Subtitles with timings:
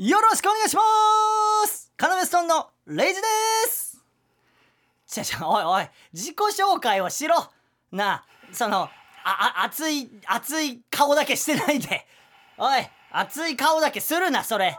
[0.00, 0.82] よろしくお願いしま
[1.68, 1.92] す。
[1.94, 3.26] カナメストンのレイジで
[3.70, 4.02] す。
[5.06, 7.36] ちゃちゃおいおい自己紹介をしろ。
[7.92, 8.90] なあそのあ
[9.24, 12.06] あ熱い熱い顔だけしてないで。
[12.56, 12.82] おい
[13.12, 14.70] 熱い顔だけするなそれ。
[14.70, 14.72] ん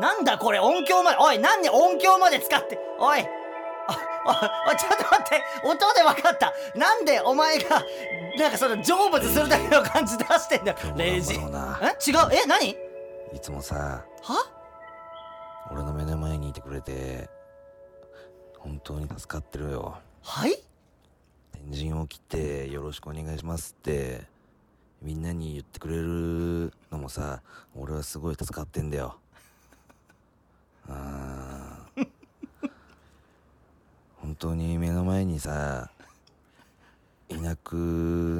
[0.00, 3.20] なんだこれ音響までおいなんで音響まで使っておい
[4.26, 6.54] あおいちょっと待って音で分かった。
[6.78, 7.84] なんでお前が
[8.38, 10.78] なんかその成仏するだけの感じ出してんだよ。
[10.96, 11.34] レイジ。
[11.34, 11.36] え？
[11.36, 11.44] 違う？
[11.44, 12.70] なえ何？
[12.70, 12.76] い
[13.40, 14.50] つもさは？
[15.70, 17.28] 俺の目の前にいてくれて
[18.58, 19.98] 本当に助かってるよ。
[20.22, 20.56] はい？
[21.70, 24.22] 天神を切ってよろしくお願いしますって
[25.02, 27.42] みんなに言ってくれるのもさ
[27.76, 29.18] 俺はすごい助かってんだよ
[30.88, 32.06] あー
[34.16, 35.90] 本当に目の前にさ
[37.28, 37.74] いなく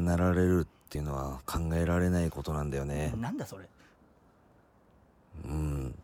[0.02, 3.12] なられるっていうのは考えられないことなんだよね。
[3.16, 3.64] なんだそれ。
[5.44, 5.94] うん。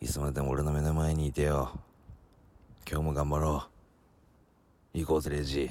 [0.00, 1.72] いつまでも俺の目の前にいてよ。
[2.88, 3.64] 今日も頑張ろ
[4.94, 4.98] う。
[4.98, 5.70] 行こうぜレイジ。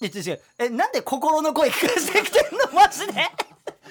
[0.00, 0.40] え違う違う。
[0.58, 2.72] えなんで心の声聞かせてきてんの？
[2.72, 3.12] マジで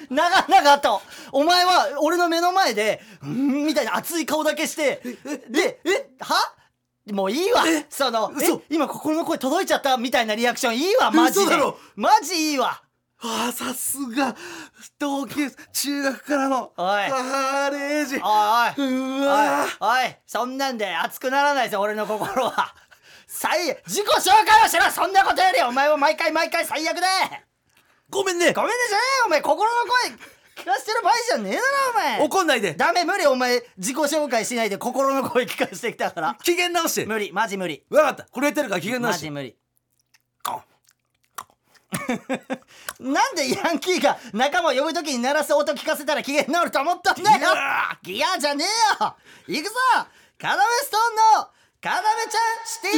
[0.10, 5.02] 長々とお前は俺の目の前で「うん」みたいな熱い顔だけして
[5.50, 6.36] でえは？
[7.12, 7.64] もういいわ。
[7.90, 8.46] そのえ？
[8.46, 8.62] 嘘。
[8.70, 11.10] 今心の声届いちゃったみたいなリアクションいいわ。
[11.10, 11.78] マジで嘘だろ。
[11.96, 12.82] マジいいわ。
[13.20, 14.36] ああさすが。
[15.00, 16.86] 同級中学からのおい。
[16.86, 18.90] ああレイジおいおい。
[18.90, 22.76] うおいわおいそんなんで熱くならないぞ俺の心は。
[23.26, 25.62] 最悪自己紹介をしろそんなことより。
[25.62, 27.08] お前は毎回毎回最悪だ
[28.10, 28.54] ごめんね。
[28.54, 29.42] ごめんねじゃねえよお前。
[29.42, 30.12] 心の声
[30.64, 32.22] 聞かせてる場合じゃねえだろお前。
[32.24, 32.74] 怒んないで。
[32.74, 33.26] ダメ無理。
[33.28, 36.38] お前自己紹介しないで心の声聞かせてきたから。
[36.44, 37.06] 機嫌直して。
[37.06, 37.32] 無理。
[37.32, 37.84] マジ無理。
[37.90, 38.26] 分かった。
[38.32, 39.30] これやってるから機嫌直して。
[39.30, 39.58] マジ無理。
[43.00, 47.40] なんでヤンキーが仲間を呼ぶときに鳴らす音聞かせたら機嫌治ると思ったんだよ。
[48.04, 49.16] ギアじゃねえよ。
[49.48, 49.76] 行くぞ。
[50.40, 51.48] カナメストーンの
[51.82, 52.90] カナメちゃんシテ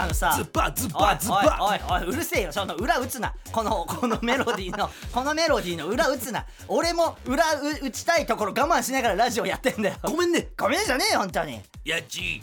[0.00, 1.58] ああのさズバズバズバ。
[1.60, 2.52] おいおいおいうるせえよ。
[2.52, 3.34] その裏打つな。
[3.52, 6.46] このこのメロディーの このメロディーの裏打つな。
[6.68, 9.96] 俺も裏打打ちたいところ我慢しながらラジオやってんだよ。
[10.02, 10.48] ごめんね。
[10.58, 11.60] ごめんじゃねえよ本当に。
[11.84, 12.42] いやっちい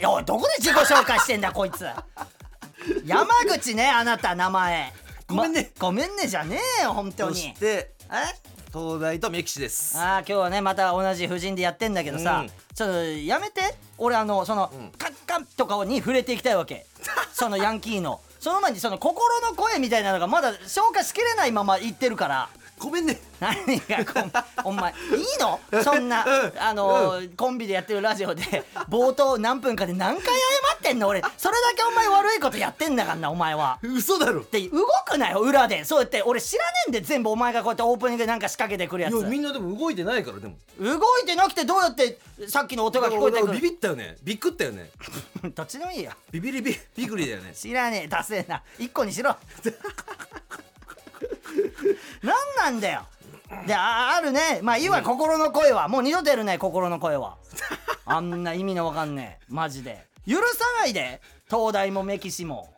[0.00, 1.86] どこで自己紹介してんだこいつ。
[3.04, 4.92] 山口ねあなた名前。
[5.28, 5.72] ごめんね。
[5.78, 8.57] まごめんねじゃねえよ本当そにしてえ？
[8.72, 9.96] 東大とメキシです。
[9.98, 12.48] ああ今日はねまた同じ婦人でやってんだけどさ、うん。
[12.74, 13.60] ちょっとやめて。
[13.96, 14.90] 俺あのその、うん。
[14.98, 16.86] カッカンとかに触れていきたいわけ。
[17.32, 18.20] そのヤンキーの。
[18.40, 23.20] その前にその心の声みたいなのがまだ消化しきれないまま言ってるからごめんね。
[23.40, 24.32] 何がこん。
[24.64, 25.60] お前いいの？
[25.82, 26.24] そんな
[26.58, 28.42] あのコンビでやってるラジオで。
[28.88, 30.30] 冒頭何分かで何回謝
[30.76, 31.08] ってんの？
[31.08, 31.20] 俺。
[31.36, 33.78] それだけお前悪いことやってんだからなお前は。
[33.82, 34.44] 嘘だろ。
[34.50, 35.84] で動くなよ裏で。
[35.84, 39.14] そうやって俺知らねえんで全部お前がこうやってオープニングでなんか仕掛けてくるやつ。
[39.24, 40.56] みんなでも動いてないからでも。
[40.80, 42.18] 動いてなくてどうやって
[42.48, 43.52] さっきの音が聞こえてくる？
[43.54, 44.16] ビビったよね。
[44.22, 44.90] ビクったよね。
[45.54, 46.12] どっちでもいいよ。
[46.30, 47.52] ビビリビビグリだよね。
[47.54, 48.08] 知らねえ。
[48.08, 48.62] ダセえな。
[48.78, 49.36] 一個にしろ
[52.22, 53.06] なんなんだよ。
[53.66, 54.60] でああるね。
[54.62, 55.88] まあいいわ、心の声は。
[55.88, 57.36] もう二度とやるね心の声は。
[58.04, 59.44] あんな意味のわかんねえ。
[59.48, 60.06] マジで。
[60.26, 60.42] 許さ
[60.80, 61.20] ないで。
[61.50, 62.72] 東大もメキシも。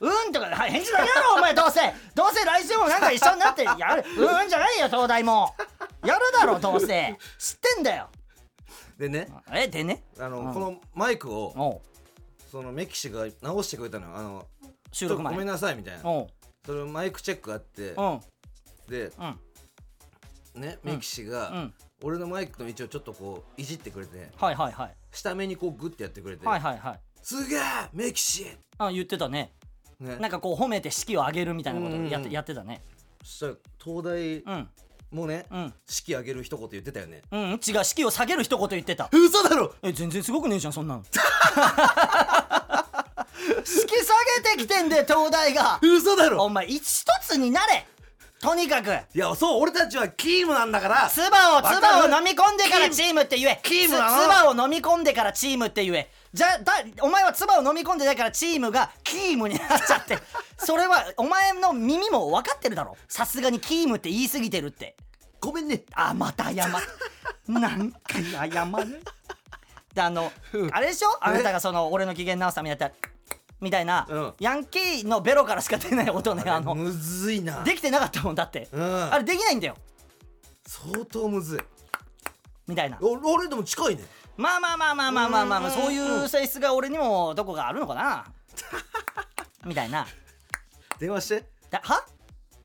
[0.00, 1.54] うんとかはい返事だけだろお前。
[1.54, 1.80] どうせ。
[2.14, 4.04] どうせ来週もなんか一緒になってやる。
[4.18, 5.54] うんうんじゃないよ東大も。
[6.04, 7.16] やるだろどうせ。
[7.38, 8.08] 知ってんだよ。
[8.98, 9.28] でね。
[9.52, 10.02] えでね。
[10.18, 10.54] あの、うん。
[10.54, 11.96] このマイクをおう。
[12.50, 14.16] そのメキシが直してくれたのよ。
[14.16, 14.46] あの
[14.92, 15.32] 収録前。
[15.32, 16.00] ちょっとごめんなさいみたいな。
[16.08, 16.28] おう
[16.66, 18.20] それマイクチェックあってうん。
[18.88, 19.12] で
[20.54, 20.60] うん。
[20.60, 21.74] ねメキシが、うん。
[22.02, 24.94] 俺のマイクの位置をちょっとこういじってくれてはいはいはい。
[25.12, 27.00] 下目にこうグッてやってくれて、はいはいはい。
[27.22, 27.60] すげえ
[27.92, 28.46] メキシ
[28.78, 29.52] あ言ってたね。
[30.00, 30.16] ね。
[30.16, 32.82] なんかこう褒めて式を上げるみたいなことやってやってたね。
[33.22, 34.68] そしたら東大うん。
[35.10, 35.74] もね、うん。
[35.86, 37.22] 式上げる一言言ってたよね。
[37.30, 37.50] うん。
[37.52, 39.08] 違う式を下げる一言言ってた。
[39.12, 39.72] 嘘だろ！
[39.82, 41.02] え全然すごくねえじゃんそんなの
[43.66, 45.78] 式下げてきてんで東大が。
[45.82, 46.44] 嘘だろ。
[46.44, 46.82] お前一
[47.22, 47.86] つになれ。
[48.40, 48.90] とにかく。
[48.90, 51.08] いやそう俺たちはキームなんだから。
[51.10, 51.26] 唾
[51.56, 53.22] を唾を飲み込んでからチーム。
[53.22, 53.60] って言え。
[53.62, 56.10] キーム唾を飲み込んでからチームって言え。
[56.32, 60.18] じゃだお前は唾を飲み込んでないからチームがキームになっちゃって。
[60.58, 62.96] それはお前の耳も分かってるだろ。
[63.08, 64.96] さすがにキームって言い過ぎてるって。
[65.40, 65.82] ごめんね。
[65.94, 66.72] あまた謝る。
[67.48, 69.02] 何回謝る。
[69.94, 70.30] であの
[70.72, 71.08] あれでしょ？
[71.22, 72.94] あなたがその俺の機嫌直すためにやったら
[73.60, 74.32] みたいな、うん。
[74.40, 76.74] ヤンキーのベロからしか出ない音ねあの。
[76.74, 77.62] むずいな。
[77.64, 79.12] できてなかったもんだって、うん。
[79.12, 79.76] あれできないんだよ。
[80.66, 81.60] 相当むずい。
[82.66, 82.98] みたいな。
[83.00, 84.04] お俺でも近いね。
[84.36, 88.26] まあまあまあまあまあまあまあ、まあ、そういう性質が俺にもどこかあるのかな。
[89.64, 90.06] みたいな。
[91.00, 91.44] 電話して。
[91.70, 92.04] だは？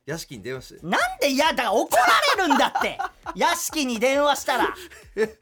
[0.04, 0.86] 屋敷に電話して。
[0.86, 2.02] なんで嫌だから怒ら
[2.44, 2.98] れるんだって。
[3.36, 4.74] 屋敷に電話したら。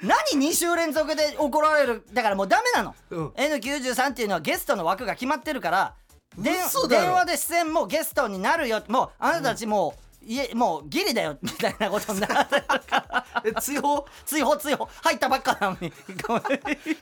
[0.02, 2.06] 何2週連続で怒られる？
[2.12, 3.28] だからもうダメなの、うん。
[3.28, 5.94] N93 っていうのはゲストの枠が決まってるから
[6.36, 8.82] 電話で出演もゲストになるよ。
[8.88, 11.38] もうあなたたちもう、家もうギリだよ。
[11.40, 13.26] みたいなことになってるから。
[13.44, 15.90] え追放追放追放入ったばっかなのに。
[16.26, 16.48] ごめんじ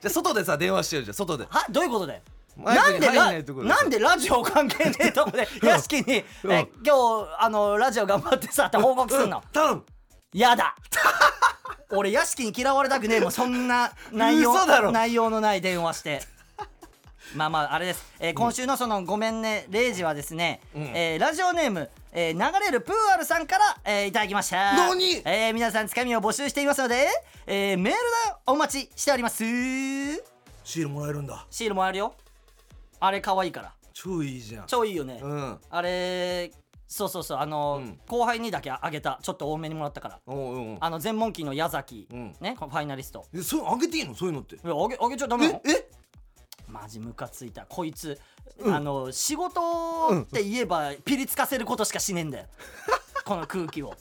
[0.04, 1.44] ゃあ外でさ電話してよじゃあ外で。
[1.50, 1.66] は？
[1.68, 2.20] どういうことだよ
[2.58, 3.32] なんでラ
[3.64, 6.52] なんでラジオ関係ねえとこで 屋敷に、うん。
[6.52, 9.84] え今日あのラジオ頑張ってさって報告すんの、 頼む。
[10.32, 10.74] やだ。
[11.90, 13.32] 俺屋敷に嫌われたくねえもん。
[13.32, 16.22] そんな内容内容のない電話して。
[17.34, 20.82] まあまああれです、えー今週のその「ごめんね0時」はですね、うん。
[20.94, 24.72] えーラジオネーム、えー流れるプーアルさんから、えーいただきました。
[24.72, 25.22] 何？
[25.24, 27.06] えー皆さんつかみを募集していますので、
[27.46, 27.98] えーメールで
[28.46, 29.36] お待ちしております。
[29.38, 30.20] シー
[30.64, 31.46] シールもらえるんだ。
[31.60, 32.14] ルもらえるよ
[33.00, 33.74] あれ可愛いから。
[33.92, 34.66] 超いいじゃん。
[34.66, 35.58] 超いいよね、うん。
[35.70, 36.52] あれ
[36.86, 37.98] そうそうそうあの、うん。
[38.06, 40.20] 後輩にだけあげたちょっと多めにもらったから。
[40.80, 42.36] あの全問期の矢崎、うん。
[42.40, 43.26] ねファイナリスト。
[43.34, 44.14] えそうあげていいの？
[44.14, 44.54] そういうのって。
[44.54, 45.90] いやあげあげちゃダメよええ？
[46.68, 47.66] マジムカついた。
[47.66, 48.18] こいつ、
[48.58, 48.74] うん。
[48.74, 49.60] あの仕事
[50.22, 52.46] って言えばピリつかせることしかしねえんだよ。
[53.24, 53.94] この空気を。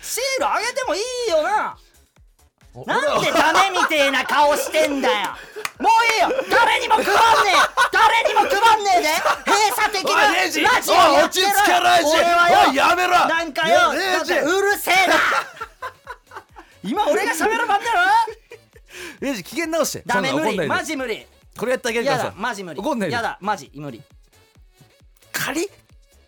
[0.00, 1.76] シールあげてもいいよな
[2.84, 5.14] なんでダメみてえな顔してんだよ。
[5.78, 6.44] もういいよ。
[6.50, 7.56] 誰にも配んねえ。
[7.92, 9.08] 誰にも配んねえで。
[9.50, 10.94] 閉鎖的なラジオやってる
[11.24, 12.16] 落ち着けレイジ。
[12.16, 12.74] 俺はよ。
[12.74, 13.10] やめろ。
[13.28, 15.14] なんかようるせえな。
[16.84, 18.00] 今俺が喋る番だろ？
[19.20, 20.02] レイジ機嫌直して。
[20.04, 20.66] ダメ無理。
[20.66, 21.26] マジ無理。
[21.56, 22.80] これやってあげるかやらさだマジ無理。
[22.80, 23.14] 怒んないで。
[23.14, 24.02] やだマジ無理。
[25.32, 25.70] 仮？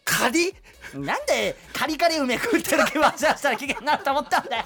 [0.04, 0.54] 仮？
[0.94, 4.64] なんでカリカリ梅食ってる気分したら機嫌になると思ったんだよ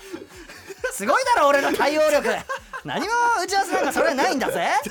[0.92, 2.28] すごいだろ俺の対応力。
[2.84, 3.12] 何も
[3.42, 4.72] 打ち合わせなんかそれないんだぜ。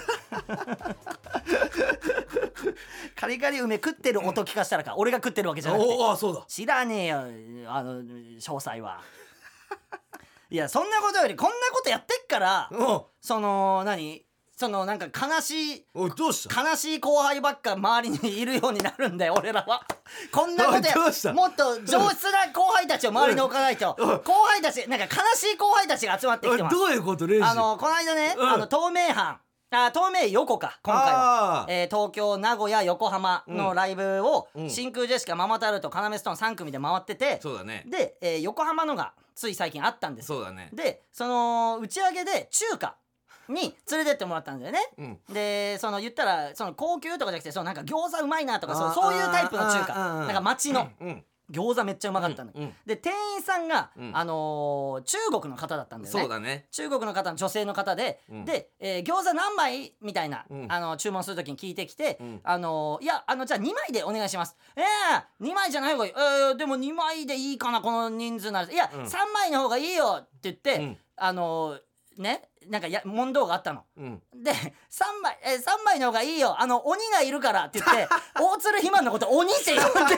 [3.15, 5.89] カリカリ梅食ってる音聞かしたらか俺が食ってるわけじゃなくて。
[6.17, 6.43] そうだ。
[6.47, 7.19] 知らねえよ
[7.67, 9.01] あの詳細は。
[10.49, 13.01] いやそんなことよりこんなことやってっからうん。
[13.21, 14.25] その何？
[14.61, 16.61] そのなんか悲しいおいどうした？
[16.69, 19.83] 悲しい後輩ばっか周りにいるようになるんだよ 俺らは。
[20.31, 21.33] こんなことやおいどうした？
[21.33, 23.95] もっと上質な後輩たちを周りに置かないと。
[23.97, 24.07] うん。
[24.19, 26.75] 後輩たちなんか悲しい後輩たちが集まってきてます。
[26.75, 27.25] ういうこと？
[27.25, 27.43] レイジ。
[27.43, 28.49] あのこの間ね、うん。
[28.49, 29.37] あの東名阪
[29.73, 31.61] あ東名横か今回は。
[31.61, 31.71] あ、ー。
[31.71, 34.69] えー東京名古屋横浜のライブを、うん。
[34.69, 37.83] 真空ジェシカママタルトカナメストーン3組で回っててそうだね。
[37.87, 40.27] で、えー横浜のがつい最近あったんです。
[40.27, 40.69] そうだね。
[40.71, 42.95] でその打ち上げで中華
[43.49, 44.79] に連れてってもらったんだよね。
[44.97, 45.19] うん。
[45.33, 49.93] でその言ったらその高級とかじゃなくてそのなんか餃子うまいなとかそうそういうタイプの中華。
[49.93, 50.89] なんか町の。
[50.99, 52.73] うん餃子めっちゃうまかったの、うんうん。
[52.85, 54.11] で店員さんが、うん。
[54.15, 56.21] あのー中国の方だったんだよね。
[56.21, 56.65] そうだね。
[56.71, 58.45] 中国の方の女性の方で、うん。
[58.45, 60.71] で、えー餃子何枚みたいな、うん。
[60.71, 62.39] あの注文するときに聞いてきて、うん。
[62.45, 64.55] あのーいやあのじゃあ2枚でお願いします。
[64.77, 68.71] ええ2枚じゃない方がいい、えーでも2枚でいいかなこの人数なら。
[68.71, 69.01] いや、うん。
[69.03, 70.97] 3枚の方がいいよって言って、うん。
[71.17, 71.79] あのー
[72.21, 73.83] ねなんかや問答があったの。
[73.97, 74.21] うん。
[74.35, 74.55] で3
[75.23, 76.55] 枚えー、3枚の方がいいよ。
[76.59, 78.07] あの鬼がいるからって言って
[78.39, 80.15] 大鶴ひまんのこと鬼って呼んで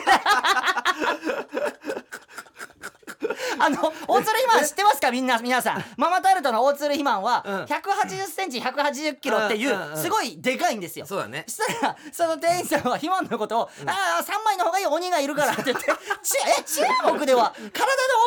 [3.60, 5.12] あの大鶴ひまん知ってますか？
[5.12, 5.84] みんな皆さん。
[5.98, 7.64] ママタルトの大鶴ひまんはうん。
[7.64, 11.06] 1 8 0センチ1 8 0キロっていうすごいでかいんですよ。
[11.06, 11.46] そうだね。
[11.48, 15.86] そしたらその店員さんはひまんのことを「ああ3枚の方がいいよ鬼がいるから」って言って
[16.24, 17.74] ちえ中国では体の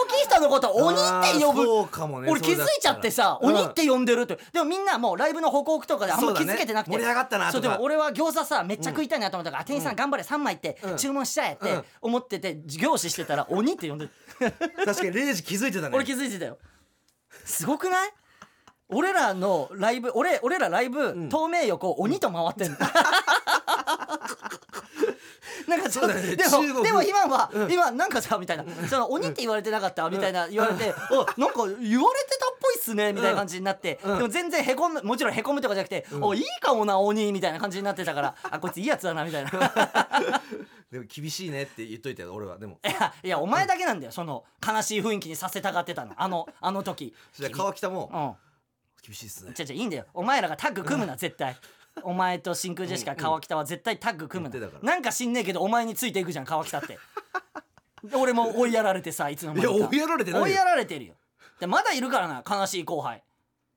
[0.04, 1.64] 大きい人のことを鬼って呼ぶ。
[1.64, 2.30] そうかもね。
[2.30, 4.38] 俺気づいちゃってさ、鬼って呼んでるって。
[4.52, 10.96] でもみんなもうライブの報告とかであんま気づけてなくて、盛り上がったなそうでも俺は餃子さめっちゃ食いたいなと思ったから、あ店員さん頑張れ3枚ってうん。
[10.96, 11.84] 注文しちゃえってうん。
[12.02, 14.08] 思ってて凝視してたら鬼って呼んで
[14.86, 15.94] 確かにレイジ気づいてたね。
[15.94, 16.58] 俺気づいてたよ。
[17.44, 18.10] すごくない？
[18.88, 21.28] 俺らのライブ俺俺らライブ、ん。
[21.28, 22.78] 透明横鬼と回ってんの
[25.68, 26.36] なんかちょっと、そうだね。
[26.36, 28.64] でもでも今は、今なんかさみたいな。
[28.88, 34.16] その鬼って言われてなかったみたいな言われて、おなんか言われてたっぽいっすねみたいな感じになって、うん。
[34.18, 39.50] でも全然へこむもちろんへこむとかじゃなくて、おいいかもな鬼みたいな感じになってたから あこいついいやつだなみたいな。
[40.90, 42.58] でも厳しいねって言っといてよ俺は。
[42.58, 42.78] でも。
[42.84, 46.14] いやいやお前だけなんだよその悲しい雰囲気にさせたがってたの。
[46.16, 47.14] あのあの時。
[47.34, 48.46] じゃあ川北もうん。
[49.06, 49.52] 厳しいっすね。
[49.54, 50.04] じゃじゃいいんだよ。
[50.12, 51.56] お前らがタッグ組むな絶対
[52.02, 54.92] お前と真空ジェシカ川北は絶対タッグ組むな言ってたから。
[54.94, 56.98] なんか知んねえけどお前についていくじゃん川北って。
[58.04, 59.72] で俺も追いやられてさ いつの間にか。
[59.72, 60.46] いや追いやられてないよ。
[60.46, 61.14] 追いやられてるよ。
[61.58, 63.22] でまだいるからな悲しい後輩。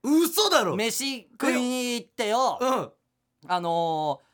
[0.03, 0.75] 嘘だろ。
[0.75, 2.57] 飯食いに行ってよ。
[2.61, 2.91] うん。
[3.47, 4.29] あのー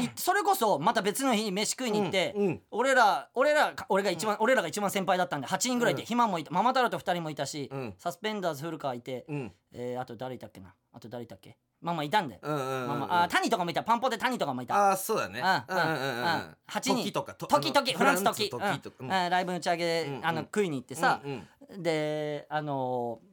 [0.00, 2.62] いそれこそまた別の日に飯食いに行って、うんうん。
[2.70, 6.06] 俺ら俺ら俺が一番、俺らが一番先輩だったんで8人ぐらいいて、うん。
[6.06, 7.94] ひまもいたママタルト2人もいたし、うん。
[7.98, 9.52] サスペンダーズ古川いて、うん。
[9.72, 10.72] えーあと誰いたっけな？
[10.92, 11.58] あと誰いたっけ？
[11.80, 13.82] まあまあいたんだよ、うんうんうんまあまああ谷とかもいた。
[13.82, 15.92] パンポで谷とかもいたああそうだねうんうんうん。
[15.92, 16.56] うん。
[16.68, 16.96] 8人。
[16.96, 18.50] 時とかと時々あのフランス時。
[18.50, 19.04] フランス時とか。
[19.04, 19.04] うん。
[19.04, 20.26] うんライブの打ち上げで、うんうん。
[20.26, 21.82] あの食いに行ってさ、うんうん。
[21.82, 23.26] であのー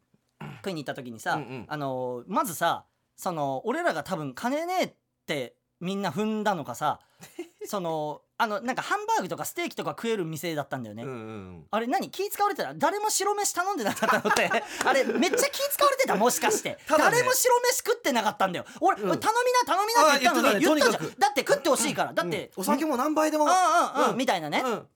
[0.57, 1.65] 食いに行った時にさ、うんうん。
[1.67, 2.85] あのーまずさ
[3.15, 4.93] その俺らが多分金ねえっ
[5.25, 6.99] てみんな踏んだのかさ
[7.67, 11.67] そのあのなんかハンバーグとかステーキとか食える店だったんだよね、うんうん。
[11.71, 12.09] あれ何？
[12.09, 12.73] 気使われてた？
[12.73, 14.49] 誰も白飯頼んでなかったのって。
[14.85, 16.15] あれめっちゃ気使われてた？
[16.15, 17.17] もしかして、ただね。
[17.17, 18.65] 誰も白飯食ってなかったんだよ。
[18.81, 19.09] 俺、うん。
[19.11, 20.89] 俺頼みな頼みなって言ったのにあ言ってたね。
[20.89, 21.01] 言ったじゃん。
[21.01, 21.19] とにかく。
[21.19, 22.13] だって食ってほしいから。
[22.13, 22.61] だって、うん。
[22.61, 23.45] お酒も何杯でも。
[23.45, 24.17] うんうんうん、うん。
[24.17, 24.87] みたいなね、うん。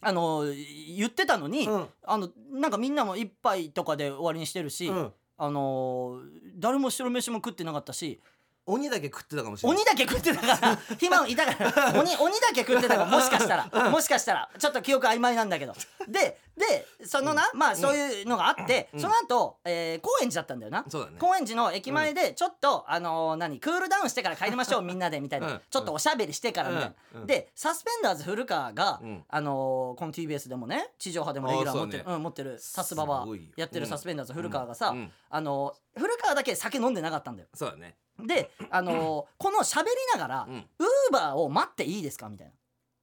[0.00, 0.44] あの
[0.96, 1.88] 言ってたのに、うん。
[2.02, 5.12] あのなんかみんなも一杯とかで終わりにしてるし、うん。
[5.38, 6.18] あの
[6.56, 8.22] 誰も白飯も食ってなかったし
[8.66, 9.76] 鬼だけ食ってたかもしれない。
[9.76, 10.78] 鬼だけ食ってたから。
[10.98, 12.00] 暇いたから。
[12.00, 13.90] 鬼鬼だけ食ってたからもしかしたら。
[13.90, 14.50] もしかしたら。
[14.58, 15.74] ちょっと記憶曖昧なんだけど。
[16.08, 19.00] ででそのな、まあそういうのがあって、うん。
[19.00, 20.84] その後、えー高円寺だったんだよな。
[20.88, 21.16] そうだね。
[21.18, 25.60] 高円寺の駅前でちょっと、あのー何クールダウンしてから帰りましょう みんなでみたいな、うん。
[25.70, 29.24] ちょっとおしゃべりしてからみたいな、でサスペンダーズ古川が、うん。
[29.28, 34.94] あのーこの TBS でもね地上波でもレギュラー持ってるうん、持ってるサスババやってるサスペンダーズ古川がさ、
[35.30, 37.48] あのー古川だけ酒飲んでなかったんだよ。
[37.54, 40.56] そうだねで、あのーこの喋りながら、うん。
[40.56, 42.28] ウーバーを待っていいですか？
[42.28, 42.52] みたいな。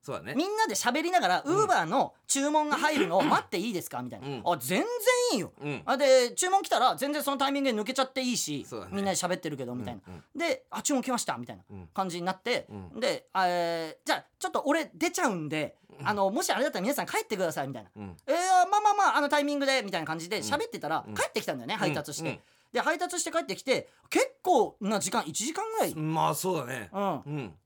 [0.01, 0.33] そうだね。
[0.35, 4.01] みんなで喋りながら、ウーバーの注文が入るのを 待っていいですか？
[4.01, 4.27] みたいな。
[4.27, 4.41] うん。
[4.45, 4.87] あ、全然
[5.33, 5.53] いいよ。
[5.61, 5.81] うん。
[5.85, 8.91] あで注文来たら全然そのタイミングで抜けちゃっていいし、そうだね。
[8.95, 11.87] みんなで喋ってるけどみたいな、うんであ注文来ましたみたいなうん。
[11.93, 18.17] 感じになって、うで、えーじゃあちょっと俺出ちゃうんで、あのもしあれだったら皆さん帰ってくださいみたいな、うん。
[18.27, 18.35] えー、
[18.67, 21.13] まあまあまああのタイミングでみたいな感じで喋ってたら、うん。
[21.15, 22.39] 帰ってきたんだよね配達して、うん。
[22.73, 26.89] で配達して帰ってきて結構な時間1時間ぐらい、まあそうだね。
[26.93, 27.11] うん。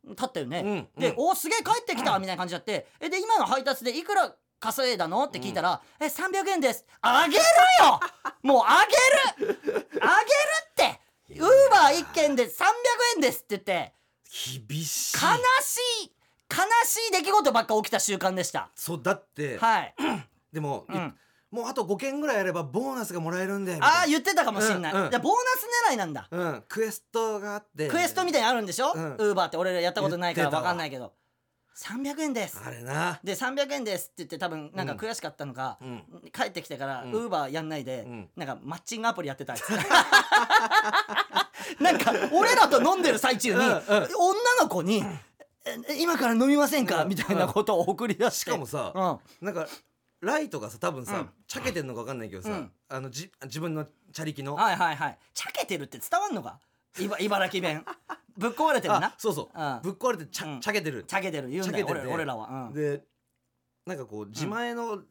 [0.07, 0.15] うん。
[0.15, 0.88] 経ったよね、うんうん。
[0.98, 2.88] でおすげえ帰ってきたみたいな感じだって。
[3.01, 5.25] えで今の配達でいくら稼いだの？
[5.25, 6.86] って聞いたら、え300円です。
[7.01, 7.43] あげる
[7.84, 8.00] よ！
[8.43, 8.86] もうあ
[9.38, 9.60] げる！
[10.01, 10.17] あげる
[10.69, 11.01] って！
[11.39, 12.50] ウーバー1件で300
[13.15, 13.93] 円ですって言って。
[14.67, 15.17] 厳しい。
[15.17, 16.12] 悲しい！
[16.50, 18.69] 悲しい出来事ばっか起きた習慣でした。
[18.75, 19.93] そうだってはい、
[20.53, 23.99] でもうん、もうあと5件ぐらいやればボーナスがもらえるんでみたいな。
[23.99, 25.09] ああ言ってたかもしんない、うんうん。
[25.09, 25.39] じゃあボーナ
[25.87, 26.27] ス狙いなんだ。
[26.29, 26.63] うん。
[26.67, 27.87] クエストがあって。
[27.87, 29.15] クエストみたいなのあるんでしょ、うん。
[29.15, 31.13] ウーバーって俺らやったことないから分かんないけど。
[31.77, 32.59] 300円です。
[32.65, 33.19] あれな。
[33.23, 36.03] で300円ですって言って多分なんか悔しかったのか、うん。
[36.33, 37.13] 帰ってきてからウうん。
[37.27, 38.29] ーバーやんないで、うん。
[38.35, 39.53] なんかマッチングアプリやってた
[41.79, 43.71] なんか俺らと飲んでる最中に、うんうん。
[43.71, 43.79] 女
[44.61, 45.03] の子に
[45.65, 47.09] 「え今から飲みませんか?」うん。
[47.09, 48.39] みたいなことを送り出して。
[48.39, 49.45] しかもさうん。
[49.45, 49.67] なんか
[50.21, 51.29] ライトがさ多分さうん。
[51.47, 52.71] ちゃけてんのか分かんないけどさうん。
[52.89, 54.55] あのじ自分のチャリキの。
[54.55, 55.17] はいはいはい。
[55.33, 56.59] ちゃけてるって伝わんのか？
[57.00, 57.86] いば茨城弁。
[58.38, 59.07] ぶっ壊れてるな。
[59.07, 59.59] あそうそう。
[59.59, 59.79] うん。
[59.83, 60.57] ぶっ壊れてちうん。
[60.57, 61.03] ゃちゃけてる。
[61.03, 61.50] ちゃけてる。
[61.50, 62.67] 言うんだよ俺俺らは。
[62.67, 63.03] うん、で
[63.86, 65.01] なんかこう自前の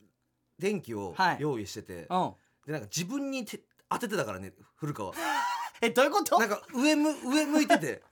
[0.59, 1.37] 電気をはい。
[1.41, 2.35] 用意しててうん、
[2.67, 5.13] でなんか自分にて当ててたからね古川。
[5.83, 6.39] えどういうこと？
[6.39, 8.03] なんか上む上向いてて。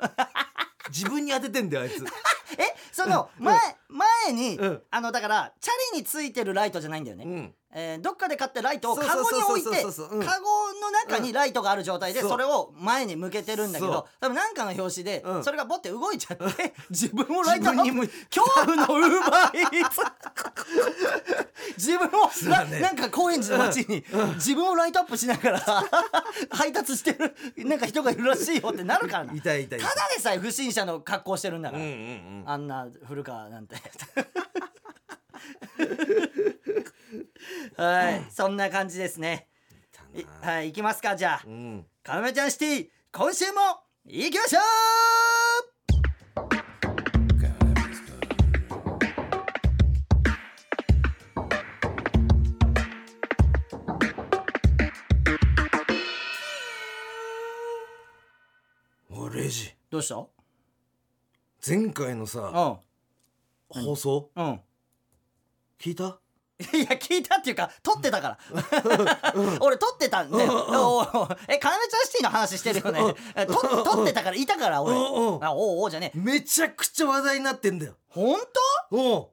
[0.90, 2.04] 自分に当ててんだよあいつ。
[2.58, 3.58] えその前
[3.88, 4.82] 前に、うん。
[4.88, 7.54] あのだからチャリについてるライトじゃないんだよね、うん。
[7.74, 9.82] えーどっかで買ったライトをカゴに置いてそうそう。
[9.82, 10.24] そうそうそううん。
[10.24, 10.46] カゴ
[10.80, 12.30] の中にライトがある状態でそう。
[12.30, 14.04] それを前に向けてるんだけどそう。
[14.20, 15.44] 多分なんかの表紙でうん。
[15.44, 16.44] それがボッて動いちゃって
[16.90, 20.00] 自分をライトアップ自分に向い恐怖のウーバーイーツ。
[21.76, 22.80] 自分を、うだね。
[22.80, 24.04] ななんか高円寺の街に
[24.36, 25.60] 自分をライトアップしながら
[26.50, 27.34] 配達してる
[27.66, 29.32] なんか人がいるらしいよってなるからな。
[29.32, 29.80] いたいたい。
[29.80, 32.44] たただでさえ不審者の格好してるんだから、うんうんうん。
[32.46, 33.76] あんな古川なんて。
[37.76, 39.48] はいそんな感じですね。
[40.42, 41.42] はい行きますかじゃあ。
[41.46, 43.60] うん「カメちゃんシティ」今週も
[44.06, 44.62] 行きましょう。
[59.90, 60.33] どうした？
[61.66, 62.78] 前回のさ
[63.68, 64.30] 放送？
[64.36, 64.44] うん。
[64.44, 64.60] うん
[65.80, 66.18] 聞いた？
[66.60, 68.38] いや聞いたっていうか撮ってたから。
[69.60, 70.36] 俺撮ってたんで。
[70.36, 73.14] おうおうえカメちゃんシティの話してるよね。
[73.34, 74.94] え撮撮ってたからいたから俺。
[74.94, 75.36] うん。
[75.36, 75.44] うん。
[75.44, 76.18] あおうおうじゃねえ。
[76.18, 77.94] めちゃくちゃ話題になってんだよ。
[78.08, 78.36] 本
[78.92, 79.28] おう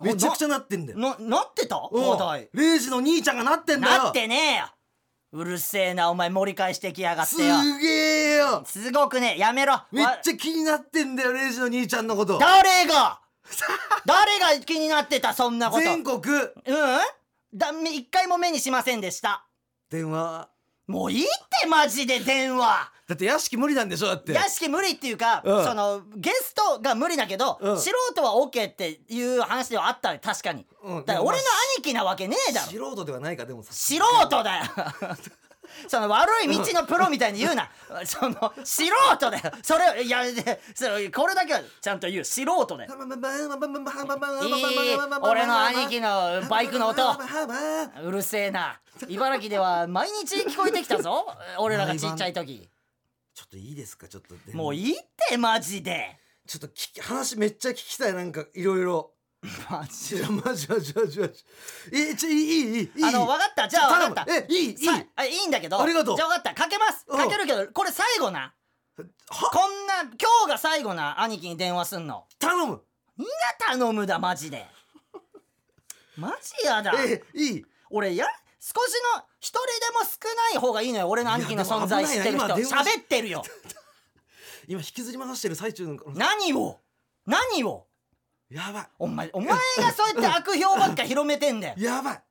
[0.00, 0.98] めちゃくちゃなってんだよ。
[0.98, 1.88] ななってた？
[1.90, 2.08] うん。
[2.08, 2.48] 話題。
[2.52, 4.04] レイジの兄ちゃんがなってんだよ。
[4.04, 4.73] なってねえよ
[5.34, 7.56] うるせえなお前盛り返してきやがっすてよ。
[7.80, 7.88] げ
[8.34, 8.62] えよ。
[8.64, 9.82] すごくねやめろ。
[9.90, 12.38] めっわちゃ気になってんだよレイジの兄ちゃんのこと。
[12.38, 13.20] 誰が？
[14.06, 15.82] 誰が気になってたそんなこと。
[15.82, 16.18] 全国。
[16.20, 16.50] うん？
[17.52, 19.44] だ一回も目にしませんでした。
[19.90, 20.48] 電話
[20.86, 21.26] もういいっ
[21.62, 22.90] てマジで電話。
[23.06, 24.32] だって屋敷無理なんでしょだって。
[24.32, 25.64] 屋敷無理っていうか、うん。
[25.64, 27.78] そのゲストが無理だけど、うん。
[27.78, 31.04] 素人は OK っていう話ではあったよ確かに、うん。
[31.04, 31.42] だから俺の
[31.76, 32.66] 兄貴なわけねえだろ。
[32.66, 33.72] 素人ではないかでもさ。
[33.72, 34.64] 素人だよ
[35.88, 37.70] その悪い道のプロみたいに言うな。
[38.04, 38.84] その素
[39.16, 39.52] 人だよ。
[39.62, 42.24] それいやでそれこれだけはちゃんと言う。
[42.24, 42.94] 素人だよ。
[42.94, 47.02] いい俺の兄貴のバイクの音
[48.02, 51.26] うるせえな茨城では毎日聞こえてきたぞ
[51.58, 52.68] 俺らがちっちゃい時
[53.34, 54.96] ちょっといいですかちょっともういいっ
[55.28, 59.13] てマジでちょっと聞き話めっちゃ聞きたいなんかいろいろ
[59.70, 61.20] マジいやマジマジマジ。
[61.20, 61.44] マジ
[61.92, 62.82] えちょいいいいいい。
[62.82, 63.68] いあの分かった。
[63.68, 64.34] じゃあ分かった。
[64.34, 64.78] えいいいい。
[64.78, 65.80] さあいいんだけど。
[65.80, 66.16] ありがとう。
[66.16, 66.54] じゃあ分かった。
[66.54, 67.04] かけます。
[67.06, 67.18] うん。
[67.18, 68.54] かけるけどこれ最後な。
[69.28, 69.50] は？
[69.50, 72.24] こんな今日が最後な兄貴に電話すんの。
[72.38, 72.82] 頼む。
[73.18, 73.32] 何が
[73.78, 74.66] 頼むだマジで。
[76.16, 76.94] マジやだ。
[77.04, 77.66] えいい。
[77.90, 78.26] 俺や
[78.60, 81.08] 少しの一人でも少ない方がいいのよ。
[81.10, 82.46] 俺の兄貴の存在知ってる人。
[82.46, 83.42] 喋ってるよ。
[84.66, 85.98] 今引きずり回してる最中の。
[86.14, 86.80] 何を？
[87.26, 87.86] 何を？
[88.54, 89.56] やばお前お前が
[89.92, 91.74] そうやって悪評ばっか広めてんだよ。
[91.76, 92.22] い やばい。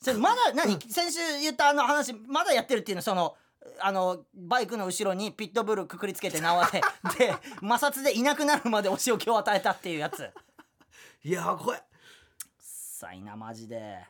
[0.00, 3.36] それまだ何先週言ったあの話まだやってるっていうのその
[3.78, 6.80] あのバイクの後ろにピットブルくくりつけて縄で
[7.16, 10.28] で摩擦でいなくなるまでお仕置きを与えたっていうやつ。
[11.22, 11.82] いや怖い。
[12.58, 14.04] さいなマジで。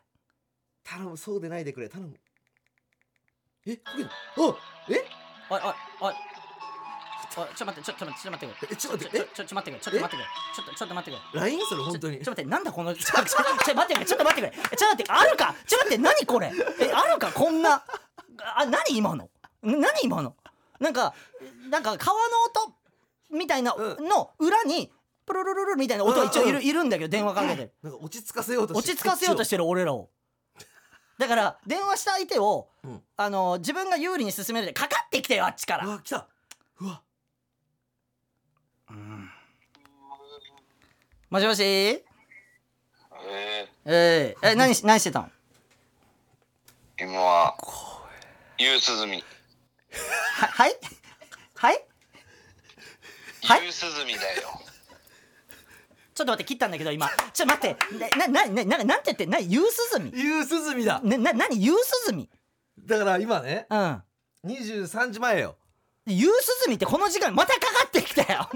[0.83, 2.19] 頼むそうでないでくれ頼む。
[3.67, 4.57] えかけるお
[4.89, 5.05] え？
[5.51, 6.15] おいおいおい
[7.41, 8.73] おいちょっと待ってちょっと待ってちょっと待ってくれ。
[8.73, 10.27] えちょっと待ってちょちょちょっと待ってくれちょっと待ってくれ。
[10.55, 11.41] ちょっとちょっと待ってくれ。
[11.41, 12.19] LINE それ本当に。
[12.19, 13.25] ちょちょっと待ってなんだこのちょちょちょ
[13.65, 14.53] ちょ待ってくれちょっと待ってくれ。
[14.53, 15.55] ちょっと待ってあるか？
[15.67, 16.53] ちょっと待って何これ？
[16.81, 17.33] えあるか？
[17.33, 17.83] こんな。
[18.57, 19.31] あ何今の？
[19.63, 20.35] 何今の？
[20.81, 21.15] なんか
[21.71, 22.23] なんか川の
[22.67, 22.75] 音
[23.31, 24.91] みたいなうの裏に
[25.25, 27.73] プルルルルみたいな音が一応いる,、うんいるんだけど電話かけて。
[27.83, 30.11] なんか落ち着かせようと落ち着かせようとしててる俺らを。
[31.19, 33.01] だから電話した相手を、うん。
[33.17, 35.87] あの自分が有利に進めるでかかってきてよあっちから。
[35.87, 36.27] うわ来た。
[36.81, 37.01] うわ
[41.33, 41.63] もしもし？
[41.63, 42.05] え
[43.87, 47.57] えー、え何し 何してたのー、今は
[48.59, 49.25] 夕涼み。
[50.37, 50.77] ははい？
[51.55, 51.85] はい？
[53.45, 53.65] はい？
[53.67, 54.61] 夕涼みだよ。
[56.15, 57.09] ちょっと待って切ったんだけど今。
[57.33, 58.19] ちょっと待って。
[58.19, 59.63] なななななんて言ってな夕
[59.95, 60.13] 涼み？
[60.15, 61.01] 夕涼みだ。
[61.03, 61.65] なな何？
[61.65, 61.73] 夕
[62.09, 62.29] 涼み？
[62.79, 64.03] だから今ねうん。
[64.45, 65.57] 23時前よ。
[66.05, 66.33] 夕涼
[66.69, 68.51] みってこの時間またかかってきたよ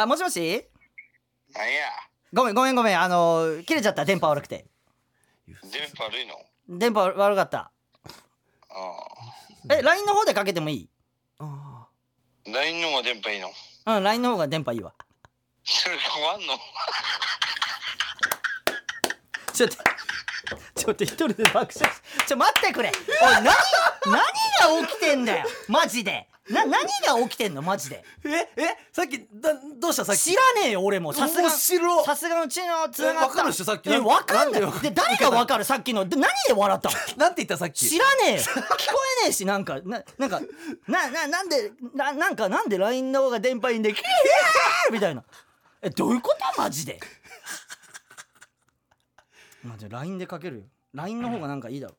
[0.00, 0.64] あもしもし？
[1.52, 1.72] なんや？
[2.32, 3.00] ごめんごめんごめん。
[3.00, 4.04] あの切れちゃった。
[4.04, 4.64] 電波悪くて。
[5.48, 6.34] 電波悪いの？
[6.78, 7.72] 電波悪かった。
[8.70, 10.88] あえ LINE の方でかけてもいい？
[11.40, 11.88] あ
[12.46, 13.48] あ LINE の方が電波いいの？
[13.48, 14.94] うん LINE の方が電波いいわ。
[15.64, 16.54] それ変わんの？
[19.52, 19.76] ちょっと
[20.76, 21.82] ちょっと一人で爆笑し
[22.28, 22.92] ちょ待ってくれ。
[23.20, 23.52] おい何何
[24.80, 25.46] が起きてんだよ。
[25.66, 27.62] マジでな何が起きてんの？
[27.62, 28.04] マジで。
[28.24, 30.04] ええさっきだどうした？
[30.04, 30.20] さっき。
[30.20, 31.12] 知らねえよ俺も。
[31.12, 33.24] さすが面白さすがの知能つながった。
[33.24, 33.64] えわかるっしょ？
[33.64, 34.60] さっきえわかんない。
[34.80, 35.64] で誰がわかる？
[35.64, 36.04] さっきの。
[36.06, 36.94] で何で笑ったの？
[37.18, 37.56] なんて言った？
[37.58, 37.86] さっき。
[37.88, 38.38] 知らねえよ。
[38.40, 38.60] 聞こ
[39.20, 39.80] えねえしなんか。
[39.84, 40.40] ななんか
[40.86, 44.04] なななんでななんかなんで LINE の方が電波いいんでキー
[44.92, 45.22] みたいな。
[45.82, 46.60] えどういうこと？
[46.62, 46.98] マジで。
[49.64, 50.62] まあじゃあ LINE でかけるよ。
[50.94, 51.94] LINE の方がなんかいいだろ。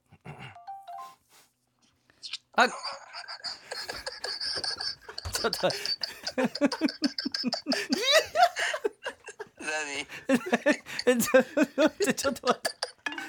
[2.56, 2.68] あ
[5.40, 5.70] ちょっと。
[9.60, 10.08] 何？
[11.06, 11.44] えちょ
[12.04, 12.72] ちょ ちょっと待って。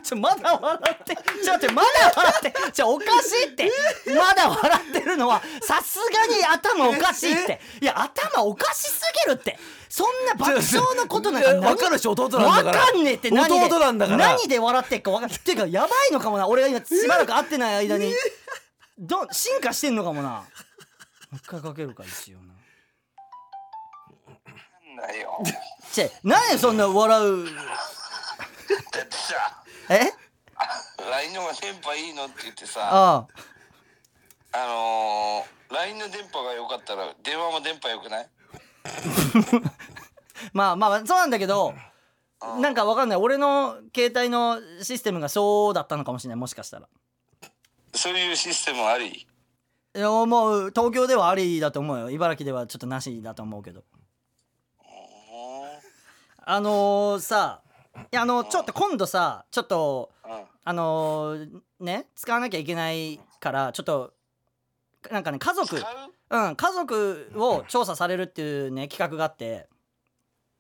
[0.03, 1.17] ちょまだ笑って。
[1.45, 2.73] ちょっとまだ笑って。
[2.73, 3.71] ちょおかしいって。
[4.17, 7.61] まだ笑ってるのはさすがに頭おかしいって。
[7.81, 9.59] いや頭おかしすぎるって。
[9.89, 11.63] そんな爆笑のことなんか何い。
[11.63, 12.81] やわかるでしょ弟なんだから。
[12.81, 13.65] わかんねえって何で。
[13.67, 14.19] 弟なんだから。
[14.19, 15.39] 何で笑ってっかわかんない。
[15.39, 16.49] っていうかやばいのかもな。
[16.49, 18.15] 俺が今しばらく会ってない間に。
[18.99, 20.45] ど進化してんのかもな
[21.33, 22.55] 一回かけるか一応な。
[25.07, 25.39] なよ。
[25.93, 27.47] ちぇ何そんな笑う。
[27.47, 30.13] だってさえ
[31.11, 33.27] ？LINE の方が電波いいのって言ってさああ。
[34.53, 38.29] あのー、LINE の電波が良かったら電話も電波良くない？
[40.53, 41.75] まあまあそうなんだけど
[42.59, 43.19] なんかわかんない。
[43.19, 46.89] 俺の携帯のシステムがそうだったのかもしれないもしかしたら。
[47.95, 49.27] そういうシステムあり？
[49.95, 50.71] いやもう。
[50.71, 52.11] 東京ではありだと思うよ。
[52.11, 53.83] 茨城ではちょっとなしだと思うけど。
[56.43, 57.63] あのー、さ
[57.97, 64.13] いやあのちょっと今度さちょっとうんあのー、ね使わなきゃいけないからちょっと
[65.11, 65.77] なんかね家族。
[65.77, 65.87] 使
[66.31, 66.37] う？
[66.37, 69.69] うん家族を調査されるっていうね企画があって。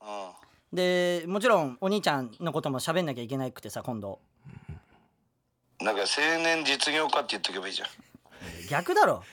[0.00, 0.30] うん
[0.72, 4.20] でもちろんお兄ちゃんのことも喋んなきゃいけなくてさ今度。
[5.80, 7.88] なんか青年実業家って言っとけばいいじゃん
[8.70, 9.24] 逆だろ。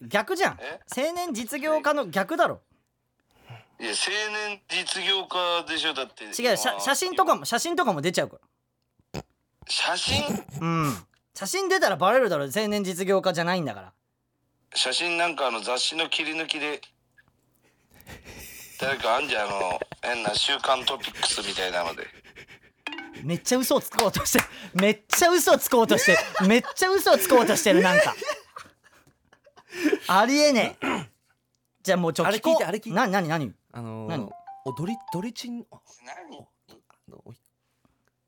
[0.00, 0.58] 逆じゃん。
[0.60, 0.80] え？
[0.96, 2.60] 青年実業家の逆だろ。
[3.80, 5.94] いや青年実業家でしょ。
[5.94, 8.38] だって違う写写真とかも写真とかも出ちゃうか
[9.68, 10.22] 写真？
[10.22, 10.96] らうん。
[11.34, 12.44] 写真出たらバレるだろ。
[12.44, 13.92] 青年実業家じゃないんだから。
[14.74, 16.80] 写真なんかあの雑誌の切り抜きで
[18.80, 22.06] 誰かあんじゃんあの変な週刊トピックスみたいなので。
[23.22, 28.14] めっちゃ嘘をつこうとしてめっちゃ嘘をつこうとしてめっちゃ嘘をつこうとしてるなんか
[30.08, 31.08] ありえねえ。
[31.82, 32.90] じゃあもうちょあれ聞いてあれ聞いて。
[32.90, 34.30] な何何あのー何
[34.64, 36.30] おドリドリチンあ何？
[36.30, 36.46] の
[37.24, 37.36] おい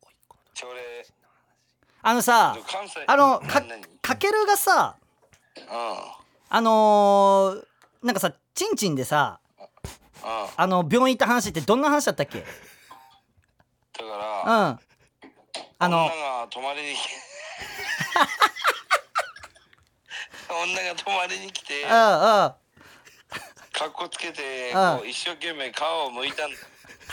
[0.02, 1.06] おいっ子のそれ。
[2.02, 3.04] あのさ関西。
[3.06, 3.62] あのか
[4.02, 4.96] かけるがさ
[5.56, 5.64] うん。
[6.48, 9.68] あのー、なんかさチンチンでさうん。
[10.56, 12.40] あの病院行った話ってどんな話だったっけ？
[12.40, 14.08] だかうん。
[14.08, 14.80] ら
[15.78, 16.98] あの女が泊まりに来
[20.54, 21.92] 女が泊まりに来てうんうん。
[21.92, 22.54] か
[23.88, 24.98] っこつけてうん。
[24.98, 26.56] こう一生懸命皮を剥いたんだ。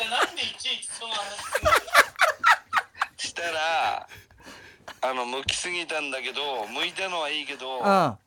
[0.10, 1.24] なんでいちいちその話
[3.18, 4.08] したら
[5.02, 8.18] あの剥きすぎたんだけど剥いたのはいいけどうん。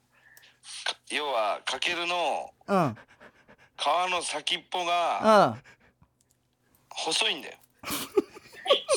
[1.11, 2.97] 要はかけるのうん。
[3.79, 5.63] 皮の先っぽがうん。
[6.91, 7.55] 細いんだよ。
[7.85, 7.89] い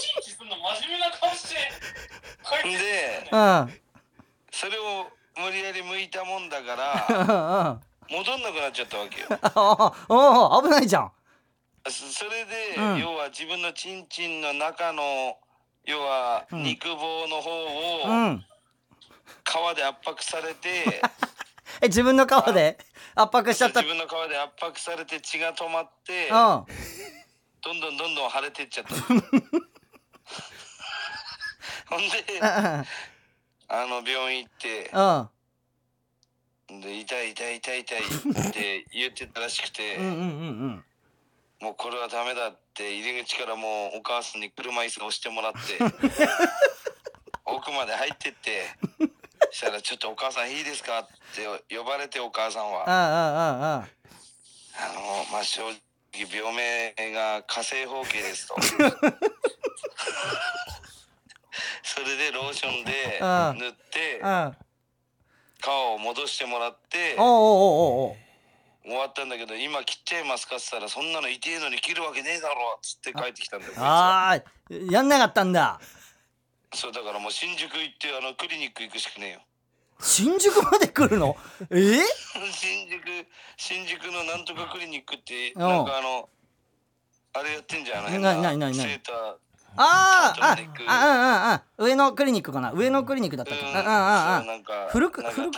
[0.01, 1.55] ちいちそんな真面目な顔して
[2.43, 3.81] こうやってでうん。
[4.51, 5.07] それを
[5.39, 9.27] 無理やり剥いたもんだかうら戻んなくなっちゃったわけよ。
[9.41, 11.11] あああ危ないじゃん。
[11.87, 12.97] そそれで、うん。
[12.99, 15.37] 要は自分のチンチンの中の
[15.85, 16.63] 要はうん。
[16.63, 18.45] 肉棒の方をうん。
[19.45, 21.01] 皮で圧迫されて、
[21.81, 22.77] え自分の皮で？
[23.15, 23.81] 圧迫しちゃった？
[23.81, 26.65] 自分の皮で圧迫されて血が止まってうん。
[27.61, 28.93] どんどんどんどん腫れてっちゃった。
[31.89, 32.25] ほんで
[33.69, 35.01] あの病院行ってう
[36.75, 36.81] ん。
[36.81, 40.85] で痛い痛い痛い痛いって言ってたらしくて、 うんうんうん
[41.61, 45.77] もうこれはダメだって入り口からもうお母さんに車椅子押してもらって
[47.43, 48.69] 奥まで入ってって
[49.51, 51.07] そしたら「ちょっとお母さんいいですか?」っ
[51.67, 52.85] て呼ばれてお母さんは。
[52.87, 53.99] うんうんうんうん。
[54.81, 55.75] あのまあ正直
[56.33, 58.55] 病名が火星包茎ですと
[61.99, 63.59] それでローションでうん。
[63.59, 64.55] 塗ってうん。
[65.61, 68.15] 皮を戻してもらっておうおうおうおう。
[68.85, 75.79] 終わったんだけど今切っちゃいますかっつったらそんなの痛えのに切るわけねえだろっつって帰ってきたんだよああやんなかったんだ。
[76.73, 79.41] そうだからもう新宿行ってあのクリニック行くしかねえよ。
[79.99, 81.35] 新宿まで来るの？
[81.71, 81.75] え？
[81.75, 81.99] ー、
[82.53, 83.01] 新宿
[83.57, 85.61] 新宿のなんとかクリニックってうん。
[85.61, 86.29] なんかあの
[87.33, 89.35] あれやってんじゃんあの変ななななセーター
[89.75, 91.89] あーああうんうんうん。
[91.89, 92.71] 上野クリニックかな？
[92.71, 93.65] 上野クリニックだったっけ？
[93.65, 93.71] うん。
[93.71, 95.57] うんうんそうなんか古く古く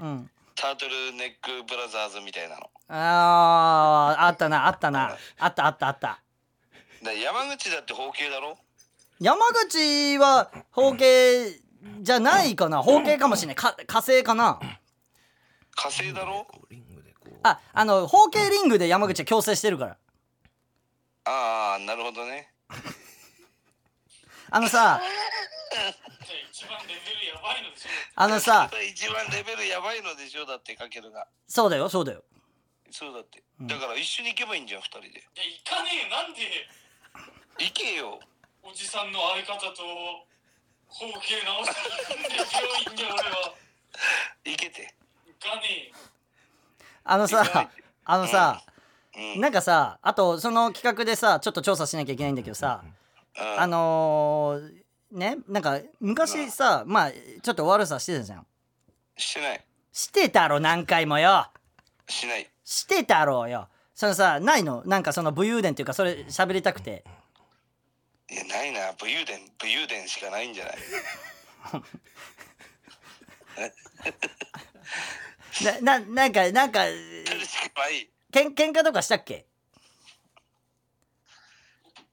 [0.00, 0.30] うんうん。
[0.54, 2.70] タートルネックブラザーズみたいなの。
[2.88, 5.16] あーあったなあったな。
[5.38, 6.20] あったあったあった。
[7.02, 8.56] だ山口だって包茎だろ？
[9.20, 11.60] 山口は包茎
[12.00, 12.82] じゃないかな。
[12.82, 13.56] 包茎かもしれない。
[13.56, 14.60] か火星かな。
[15.76, 16.46] 火星だろ？
[17.42, 19.96] ああの包茎リングで山口は強制してるから。
[21.26, 22.52] ああなるほどね
[24.50, 25.00] あのさ
[28.14, 30.46] あのさ一番レベルやばいのでしょ？
[30.46, 31.26] だってかけるが。
[31.48, 32.22] そうだよそうだよ。
[32.90, 33.42] そうだって。
[33.60, 33.66] うん。
[33.66, 35.08] だから一緒に行けばいいんじゃん二人で。
[35.08, 35.18] いや
[35.64, 36.10] 行かねえよ。
[36.10, 36.40] なんで？
[37.58, 38.20] 行けよ。
[38.62, 39.82] おじさんの相方と
[40.86, 41.74] 包茎直しに
[42.06, 43.54] 行くんで病院に俺は。
[44.44, 44.94] 行けて。
[45.26, 45.94] 行かねえよ。
[47.02, 47.70] あのさ
[48.04, 48.62] あのさ
[49.16, 49.40] うん。
[49.40, 52.94] なんかさあとその企画でさちょっと調査しなきゃいけないんだけどさうん
[53.36, 58.46] あのー、ねなんか昔さまあちょっと悪さしてたじゃん。
[59.16, 59.64] してない。
[59.92, 61.48] してたろ何回もよ。
[62.08, 62.50] しない。
[62.64, 63.68] してたろうよ。
[63.94, 64.82] そのさないの？
[64.86, 67.04] なんかその武勇伝っていうかそれ喋りたくて。
[68.30, 68.92] いやないな。
[68.92, 70.76] 武勇伝武勇伝しかないんじゃない？
[75.82, 78.10] なななんかなんかそれしかない。
[78.32, 79.46] けん喧嘩とかしたっけ？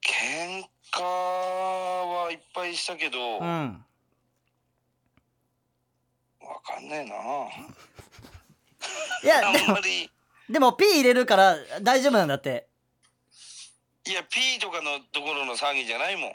[0.04, 3.84] 喧嘩はいっぱいしたけど、わうん。
[6.62, 7.14] かんねえな。
[9.22, 10.10] いやあ でもんまり、
[10.48, 12.68] でも P 入れるから大丈夫なんだって。
[14.06, 16.32] いや P とかのところの騒ぎじゃないもん。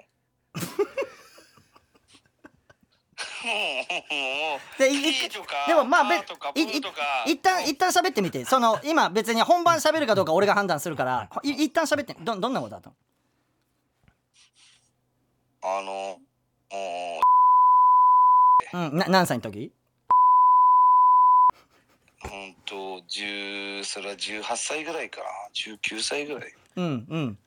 [5.68, 7.24] でもまあべパーとかいいプーとか。
[7.26, 8.46] 一旦一旦喋ってみて。
[8.46, 12.96] その今別に本番喋るかどうか俺が判断するからい一旦喋ってどどんなことだったの
[15.64, 16.20] あの
[16.72, 17.22] も
[18.74, 19.72] うんな何歳の時？
[22.26, 22.76] うほんと
[23.08, 25.26] 10それは18歳ぐらいかな。
[25.54, 26.54] 19歳ぐらい。
[26.76, 27.38] うん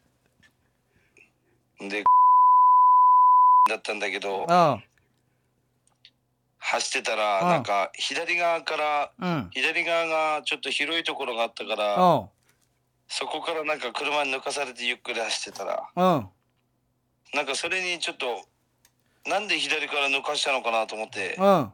[1.80, 1.88] うん。
[1.88, 2.04] で
[3.68, 4.82] だったんだけどうん
[6.58, 9.50] 走ってたらうんなんか左側からうん。
[9.52, 12.28] 左側がちょっと広いところがあったからうん
[13.08, 16.28] そこからなんか車に抜かされてゆっくり走ってたらうん
[17.34, 18.42] なんかそれにちょっと
[19.28, 21.44] なんで左から抜かしたのかなと思ってうん。
[21.44, 21.72] うん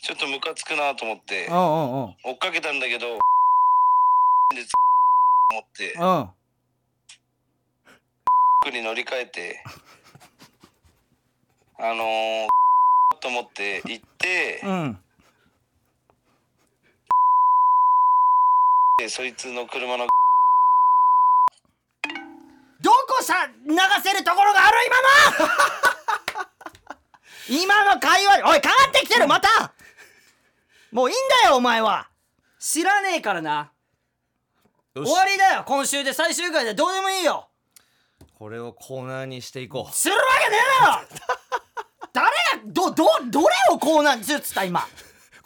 [0.00, 1.60] ちょっとムカつくなと思ってうんうん
[2.24, 3.14] 追っかけたんだけどで
[5.50, 5.98] 思ってう
[8.70, 9.64] んに乗り換えて
[11.80, 12.48] あのー、
[13.20, 14.98] と思って行ってうん。
[18.98, 20.10] でそいつの車のど
[23.08, 23.52] こさ流
[24.04, 25.46] せるところがある今
[27.56, 27.58] の！
[27.62, 29.72] 今の会話おいかかってきてるまた！
[30.92, 32.08] もういいんだよお前は！
[32.60, 33.70] 知らねえからな。
[34.94, 36.12] よ終わりだよ今週で。
[36.12, 37.48] 最終回でどうでもいいよ。
[38.38, 39.94] これをコーナーにしていこう。
[39.94, 41.02] するわけねえだろ！
[42.12, 42.32] 誰が
[42.66, 44.86] どどどれをコーナーにするっつった今？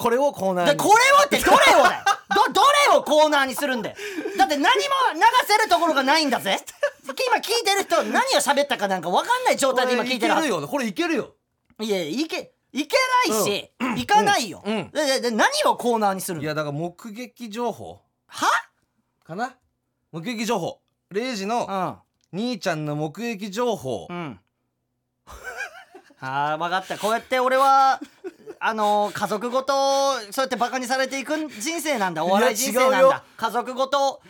[0.02, 0.70] これをコーナーに。
[0.72, 2.04] でこれをってどれをだよ。
[2.34, 3.96] どどれをコーナーにするんだよ。
[4.36, 4.70] だって何も
[5.14, 6.58] 流せるところがないんだぜ。
[7.06, 10.50] 今聞いてる人何を喋ったかなんか分かんない状態で今聞いてるはず。
[10.66, 11.34] これいけるよ
[11.78, 11.86] これいけるよ。
[11.86, 12.96] いやいけいけ
[13.28, 14.74] ないし、行かないよ、うん。
[14.76, 14.90] うん。
[14.92, 16.42] ででで何をコーナーにするの？
[16.42, 18.00] いやだから目撃情報。
[18.26, 18.46] は？
[19.26, 19.54] かな？
[20.10, 20.80] 目撃情報。
[21.10, 24.06] レイジの兄ちゃんの目撃情報。
[24.08, 24.16] うん。
[24.16, 24.40] う ん
[26.24, 26.96] あー分かった。
[26.98, 28.00] こうやって俺は
[28.64, 29.72] あのー家族ごと
[30.30, 32.24] そうやってバカにされていく人生なんだ。
[32.24, 33.24] お笑い人生なんだ。
[33.36, 34.20] 家族ごと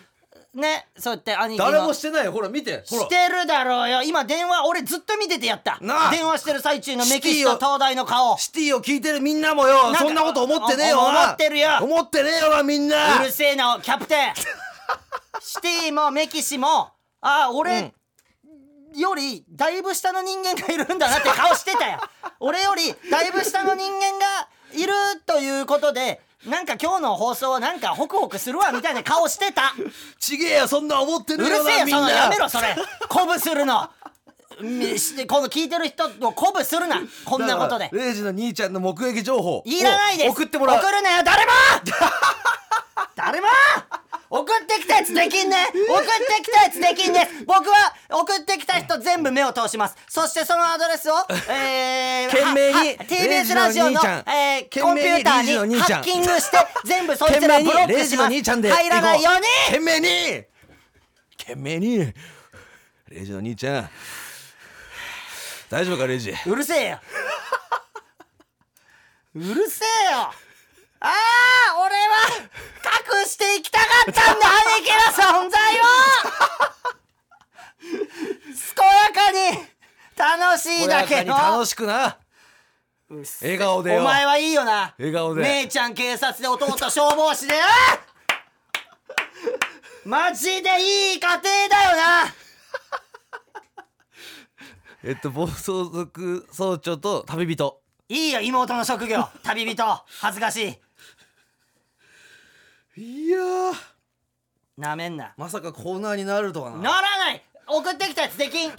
[0.54, 2.32] ねそうやって兄貴の誰もしてないよ。
[2.32, 2.82] ほら見て。
[2.86, 3.02] ほら。
[3.02, 4.02] してるだろうよ。
[4.02, 5.78] 今電話俺ずっと見ててやった。
[6.10, 8.38] 電話してる最中のメキシコ東大の顔。
[8.38, 9.94] シティを聞いてるみんなもよ。
[9.94, 11.68] そんなこと思ってねえよ思ってるよ。
[11.82, 13.20] 思ってねえよなみんな。
[13.20, 14.34] うるせえなキャプテン。
[15.40, 16.88] シティもメキシも。
[17.20, 17.92] あ俺、
[18.94, 22.00] よりだいぶ下の人間がいるんだなって顔してたよ。
[22.40, 24.92] 俺よりだいぶ下の人間がいる
[25.26, 29.74] ということでなんか今日の放送はなんかホクホクするわみたいな顔してた。
[30.18, 32.00] ちげえよそんな思ってうねえよるせえよなみんな。
[32.00, 32.74] そのやめろそれ。
[33.08, 33.88] 鼓舞するの。
[34.56, 37.00] この聞いてる人を鼓舞するな。
[37.24, 37.90] こんなことで。
[37.92, 39.62] レイジの兄ちゃんの目撃情報。
[39.64, 40.30] いらないです。
[40.30, 40.78] 送ってもらう。
[40.78, 41.52] 送るなよ誰も！
[43.16, 43.46] 誰も
[44.32, 45.56] 送ってきたやつできんね。
[45.66, 45.78] 送って
[46.42, 49.96] きたやつできんです僕は送ってきた人全部目を通します。
[50.08, 51.16] そしてそのアドレスを
[51.50, 52.96] えー、 懸命に。
[52.98, 58.32] TBS ラジオのえー、懸コンピューターにハッキングして全部そいつらブロックします。
[58.32, 58.42] 入
[58.88, 59.42] らないように。
[59.66, 60.44] 懸命に。
[61.38, 61.98] 懸命に。
[63.08, 63.90] レイジの兄ちゃん。
[65.68, 66.32] 大丈夫かレイジ？
[66.46, 67.00] うるせえよ。
[69.36, 70.32] うるせえよ
[71.04, 72.46] ああ俺は
[73.18, 75.82] 隠していきたかったんだ兄貴の存在を。
[78.74, 79.72] 健やかに
[80.16, 81.34] 楽しいだけの。
[81.36, 82.18] 楽しくな。
[83.40, 84.00] 笑顔でよ。
[84.00, 84.94] お前はいいよな。
[84.96, 85.42] 笑顔で。
[85.42, 87.54] 姉ちゃん警察で弟消防士で。
[87.54, 87.66] あ
[90.04, 90.70] マジで
[91.12, 92.34] いい家庭だよな。
[95.02, 97.80] えっと暴走族総長と旅人。
[98.08, 99.28] いいよ妹の職業。
[99.42, 100.04] 旅人。
[100.20, 100.78] 恥ずかしい
[102.96, 103.74] いやー。
[104.76, 105.34] なめんな。
[105.36, 106.76] まさかコーナーになるとはな。
[106.78, 107.42] ならない。
[107.66, 108.70] 送ってきたやつできん。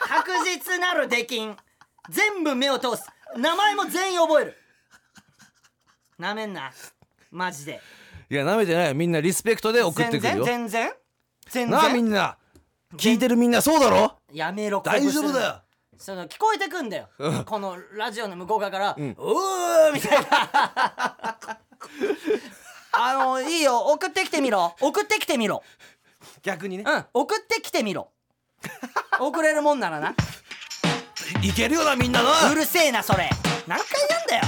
[0.00, 1.56] 確実なるできん。
[2.10, 3.04] 全部目を通す。
[3.36, 4.56] 名前も全員覚える。
[6.18, 6.72] なめんな。
[7.30, 7.80] マジで。
[8.30, 8.94] いやなめてないよ。
[8.94, 10.44] みんなリスペクトで送ってくるよ。
[10.44, 10.94] 全然全然
[11.48, 12.36] 全なあみ然んな。
[12.96, 14.18] 聞いてるみんなそうだろ？
[14.32, 15.60] やめろ大丈夫だよ。
[15.98, 17.44] その聞こえてくんだよ、うん。
[17.44, 18.94] このラジオの向こう側から「ん。
[18.94, 21.38] うー」みたいな
[22.96, 23.78] あのいいよ。
[23.78, 24.74] 送ってきてみろ。
[24.80, 25.62] 送ってきてみろ。
[26.42, 26.84] 逆にね。
[26.86, 27.04] うん。
[27.12, 28.10] 送ってきてみろ。
[29.20, 30.14] 送れるもんならな。
[31.42, 33.28] いけるよなみんななうるせえなそれ。
[33.66, 34.42] 何回やんだよ。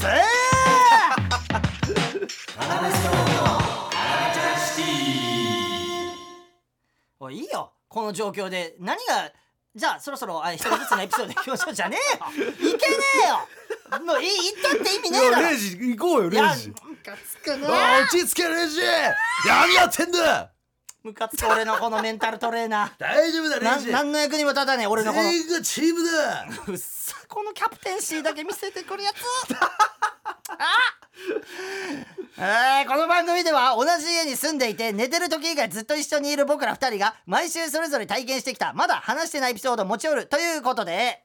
[0.00, 0.10] せー
[7.20, 7.72] おいいいよ。
[7.88, 8.74] この状況で。
[8.78, 9.30] 何が
[9.74, 11.74] じゃあそろそろあ一人ずつのエピソードいきましょう。
[11.74, 12.46] じゃねえよ。
[12.74, 13.48] いけねえよ
[14.04, 15.46] もういい言ったって意味ねえだろ。
[15.48, 16.68] レイジ行こうよいやレイジ。
[16.68, 17.68] ムカつくあな。
[17.68, 18.80] ー落ち着けレイジ。
[19.46, 20.50] 何やってんだ。
[21.02, 23.92] ムカつく俺のこのメンタルトレーナ大丈夫だーなレイジ。
[23.92, 25.24] 何の役にも立たねえ俺のこの。
[25.24, 26.46] 全員がチームだ。
[26.66, 29.16] うっさこのキャプテンシーだけ見せてくるやつ。
[29.56, 30.68] あ
[32.36, 41.22] えーこの番組では同じ家に住んでいて寝てる時以外ずっと一緒にいる僕ら二人が毎週それぞれ体験してきたまだ話してないエピソードを持ち寄るということで。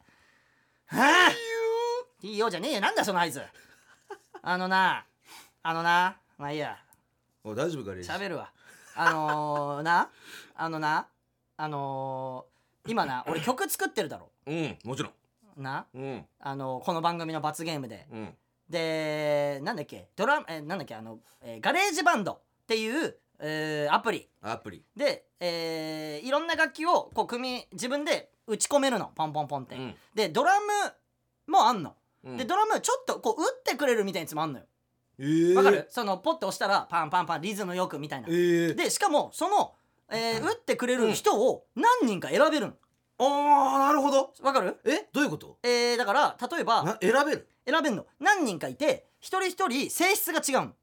[0.88, 1.32] はあ
[2.22, 2.82] いいよじゃねえよ。
[2.82, 3.42] なんだその合図。
[4.42, 5.06] あのな
[5.64, 6.78] あのなまあいいや。
[7.44, 8.10] お大丈夫かレイジ？
[8.10, 8.52] 喋るわ。
[8.96, 10.10] あのー、な
[10.56, 11.08] あのな
[11.56, 14.30] あのー、今な俺曲作ってるだろ。
[14.48, 15.10] うんもちろ
[15.58, 15.64] ん。
[15.64, 16.26] なうん。
[16.40, 18.06] あのこの番組の罰ゲームで。
[18.12, 18.36] うん。
[18.70, 20.10] でなんだっけ？
[20.16, 20.96] ドラえなんだっけ？
[20.96, 24.28] あの、えーガレージバンドっていう、えーアプリ。
[24.42, 24.84] アプリ。
[24.96, 29.12] で、えーいろんな楽器をこう組み自分で打ち込めるの。
[29.16, 29.96] ポンポンポンって、うん。
[30.14, 30.68] でドラム
[31.48, 32.38] もあんの、うん。
[32.38, 34.66] でドラムちょっとこう打ってくれるみたいなやつもあんのよ。
[35.20, 35.54] えー。
[35.56, 35.88] わかる？
[35.90, 38.28] そのポッて押したらパンパンパンリズムよくみたいな。
[38.30, 38.76] えー。
[38.76, 39.74] でしかもその、
[40.12, 42.74] えー打ってくれる人を何人か選べるの。
[43.22, 44.34] ああなるほど。
[44.42, 44.78] わかる？
[44.86, 45.08] え？
[45.12, 45.58] どういうこと？
[45.64, 47.48] えーだから例えばな選べる？
[47.68, 48.06] 選べんの。
[48.20, 50.74] 何人かいて一人一人性質が違うの。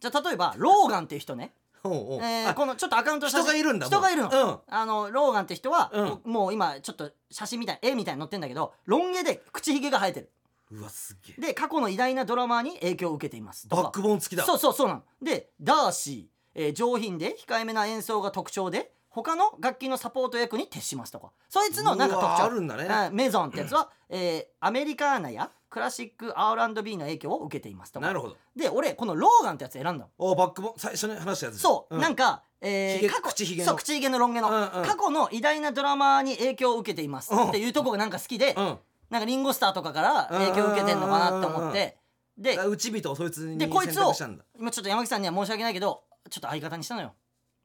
[0.00, 1.52] じゃあ例えば ローガンっていう人ね、
[1.84, 4.58] おえーあこのちょっとアカウント人がいるんだ人がいるの、うん。
[4.66, 5.90] あのローガンって人は、
[6.24, 10.30] うもう今ちょっと写真みたい絵みたいに載ってんだけどロン毛で口ひげが生えてる
[10.70, 11.40] うわすげえ。
[11.48, 13.68] で過去の偉大なドラマーに影響を受けています。
[13.68, 13.82] とか。
[13.82, 14.44] バックボーン付きだ。
[14.44, 15.02] そうそうそうなの。
[15.22, 21.30] でダーシー、えー上品で控えめな演奏が特徴で他の楽器のサポート役に徹しますとか。
[21.48, 22.86] そいつのなんかうわ特徴あるんだね。
[22.86, 28.06] はいメゾンってやつは、えーアメリカーナやクラシック R&B の影響を受けていますとか。
[28.06, 28.36] なるほど。
[28.56, 30.08] で俺このローガンってやつ選んだの。
[30.18, 32.00] おバックボーン最初に話したやつそう、ん。
[32.00, 33.68] なんか、えーひげ過去口ひげの。
[33.68, 34.86] そう口ひげのロン毛の、うんうん。
[34.86, 38.78] 過去の偉大なドラマーに影響を受けていますうんっていうとこがなんか好きで、うん
[39.14, 41.96] なんかリンゴスターとかから影響を受けてんのかなって思って。
[42.36, 44.44] であ内人をそいつにでこいつを選択したんだ。
[44.58, 47.14] 今ちょっと山木さんには申し訳ないけどちょっと相方にしたのよ。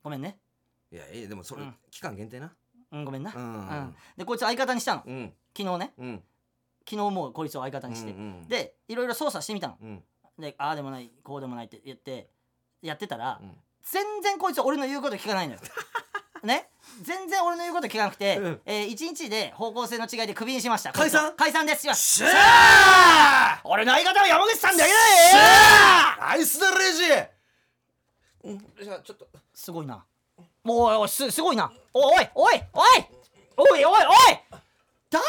[0.03, 0.38] ごめんね。
[0.91, 1.75] いやいやでもそれうん。
[1.89, 2.53] 期間限定な。
[2.91, 5.01] うんごめんな、うんうんでこいつを相方にしたの。
[5.07, 5.33] うん。
[5.57, 5.93] 昨日ね。
[5.97, 6.23] うん。
[6.88, 9.77] 昨日もうこいつを相方にして、うんうんでいろいろ操作してみたの。
[9.81, 10.03] うん。
[10.38, 12.29] でああでもないこうでもないって言って
[12.83, 13.57] やってたら、うん。
[13.81, 15.59] 全然こいつ俺の言うこと聞かないのよ
[16.43, 16.69] ね。
[17.02, 18.62] 全然俺の言うこと聞かなくて、うん。
[18.65, 20.91] えー、1日で方向性の違いでクビにしました。
[20.91, 21.34] 解散？
[21.36, 21.86] 解散です。
[21.88, 22.23] よし。
[22.25, 23.67] ゃー！
[23.67, 27.04] 俺の相方は山口さんだけだよナイスだレイジ。
[28.43, 30.04] うんじゃあちょっとすごいな。
[30.65, 31.71] おいおいすすごいな。
[31.93, 33.06] おいおいおい！
[33.58, 34.06] おいおいおい！
[34.06, 34.39] おい
[35.10, 35.23] 誰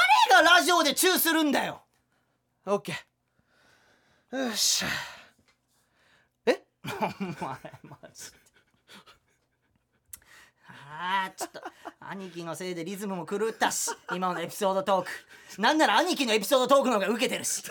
[0.44, 1.82] がラジオでチューするんだよ。
[2.66, 4.38] オッケー。
[4.38, 4.88] よっしゃ。
[6.86, 6.88] お
[7.44, 8.40] 前マジで
[11.02, 11.62] あーちょっと
[11.98, 15.62] 兄貴のせいでリズムも狂ったし今のエピソードトーク。
[15.62, 17.62] なんなら兄貴のエピソードトークの方が受けてるし。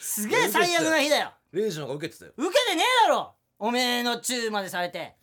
[0.00, 1.32] すげえ最悪な日だよ。
[1.52, 2.32] レイジの方が受けてたよ。
[2.36, 3.32] 受けてねえだろ！
[3.60, 5.14] おめえのチューまでされて。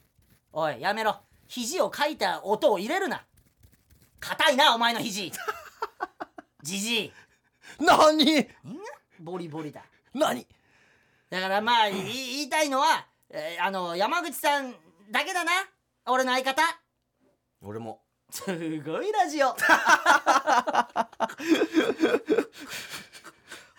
[0.54, 1.18] おいやめろ。
[1.50, 3.26] 肘をかいた音を入れるな。
[4.22, 5.34] 硬いなお前の肘。
[6.64, 7.12] じじい
[7.82, 8.48] 何？
[9.20, 9.82] ボリボリだ。
[10.14, 10.48] 何？
[11.30, 14.74] だからまあい言いたいのは、えーあの山口さん
[15.12, 15.52] だけだな
[16.08, 16.62] 俺の相方？
[17.62, 18.02] 俺も。
[18.30, 18.44] す
[18.82, 19.56] ごいラジオ。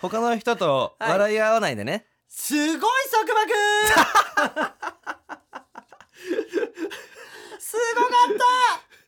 [0.01, 1.11] 他の人とはい。
[1.13, 3.55] 笑い合わないでね、すごい束縛。
[7.61, 8.45] すごかった。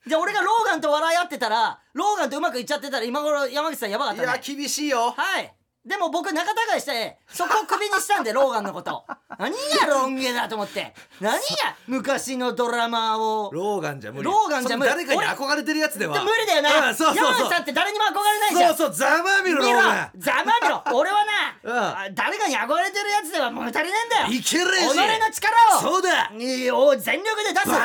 [0.09, 4.40] じゃあ俺がローガンと笑い合ってたらローガンとうまくいっちゃってたら今頃山口さんやばかったね。
[4.42, 5.11] 厳しいよ。
[5.11, 5.54] はい
[5.88, 9.05] でも僕仲違いしてそこをクビにしたんでローガンのこと。
[9.38, 10.92] 何がロン毛だと思って。
[11.18, 11.40] 何が
[11.87, 13.51] 昔のドラマーを。
[13.53, 14.24] ローガンじゃ無理。
[14.24, 14.90] ローガンじゃ無理。
[14.90, 16.22] 誰かに憧れてるやつでは。
[16.22, 17.51] 無理だよな、うんそうそうそう。
[17.51, 18.77] さんって誰にも憧れないじゃん。
[18.77, 19.59] そうそうざまあみろ。
[19.59, 20.83] ローガンざまみろ。
[20.92, 21.79] 俺はな、 うん。
[21.79, 24.27] あ誰かに憧れてるやつでは物足りねえんだよ。
[24.29, 25.81] いける己の力を。
[25.81, 26.31] そうだ。
[26.37, 27.64] いいお全力で出す。
[27.64, 27.81] そういう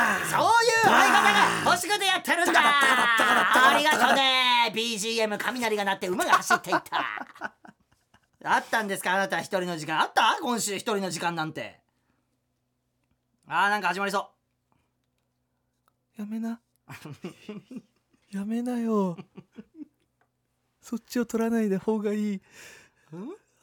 [0.84, 2.60] 相方が欲しくてやってるんだ。
[2.60, 7.54] ありがとうね BGM 雷が鳴って馬が走っていった
[8.44, 9.14] あったんですか？
[9.14, 10.02] あなた一人の時間。
[10.02, 10.38] あった？
[10.42, 11.80] 今週一人の時間なんて。
[13.48, 14.30] あーなんか始まりそ
[16.18, 16.22] う。
[16.22, 16.60] やめな。
[18.32, 19.18] やめなよ。
[20.82, 22.42] そっちを取らないで方がいい。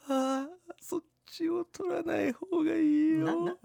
[0.08, 0.48] ああ
[0.80, 3.58] そっちを取らない方がいいなよ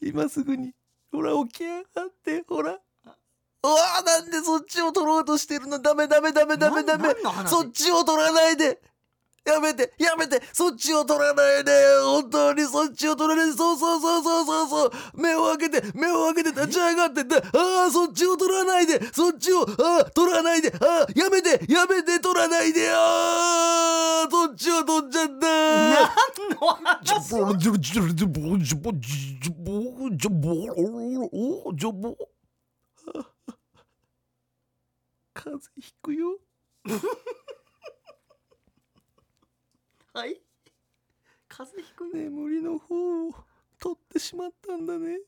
[0.00, 0.74] 今すぐに
[1.10, 2.72] ほら起き上がってほら。
[2.72, 2.76] う
[3.66, 5.78] わあなんでそっちを取ろうとしてるの？
[5.80, 7.14] ダメダメダメダメダメ。
[7.48, 8.80] そっちを取らないで
[9.44, 11.70] やめてやめてそっちを取らないで
[12.02, 17.40] 本当にそっちを取らないでそうそうそうそうそうそう目を開けて目を開けて立ち上がってってあ
[17.88, 25.46] あそっちを取らないでそっちをああ取らないでああやめてやめて取らないでああそっちを取っちゃった。
[25.46, 26.08] 何
[26.50, 27.04] の話？
[27.04, 28.90] ジョボジボジボジボジボ
[30.10, 30.50] ジボ
[31.74, 32.16] ジボ
[35.34, 36.38] 風邪ひくよ
[40.14, 40.40] はい。
[41.48, 42.30] 風邪ひくよ。
[42.30, 43.34] 眠りの方を
[43.80, 45.18] 取ってしまったんだね。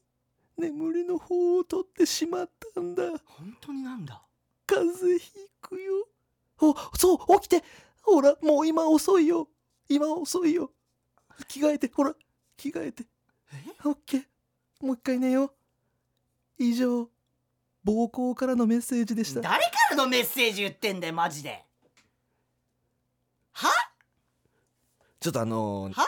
[0.56, 3.02] 眠りの方を取ってしまったんだ。
[3.24, 4.22] 本当になんだ？
[4.64, 6.06] 風邪ひくよ。
[6.60, 7.64] おそう起きて。
[8.00, 9.48] ほらもう今遅いよ。
[9.88, 10.70] 今遅いよ。
[11.48, 12.14] 着替えてほら
[12.56, 13.06] 着替えて。
[13.84, 14.24] オッケー。
[14.80, 15.52] もう一回寝よう。
[16.58, 17.10] 以上。
[17.82, 19.40] 暴行からのメッセージでした。
[19.40, 21.64] 誰からのメッセージ言ってんだよマジで
[23.50, 23.68] は
[25.26, 26.06] ちょっとあのーは？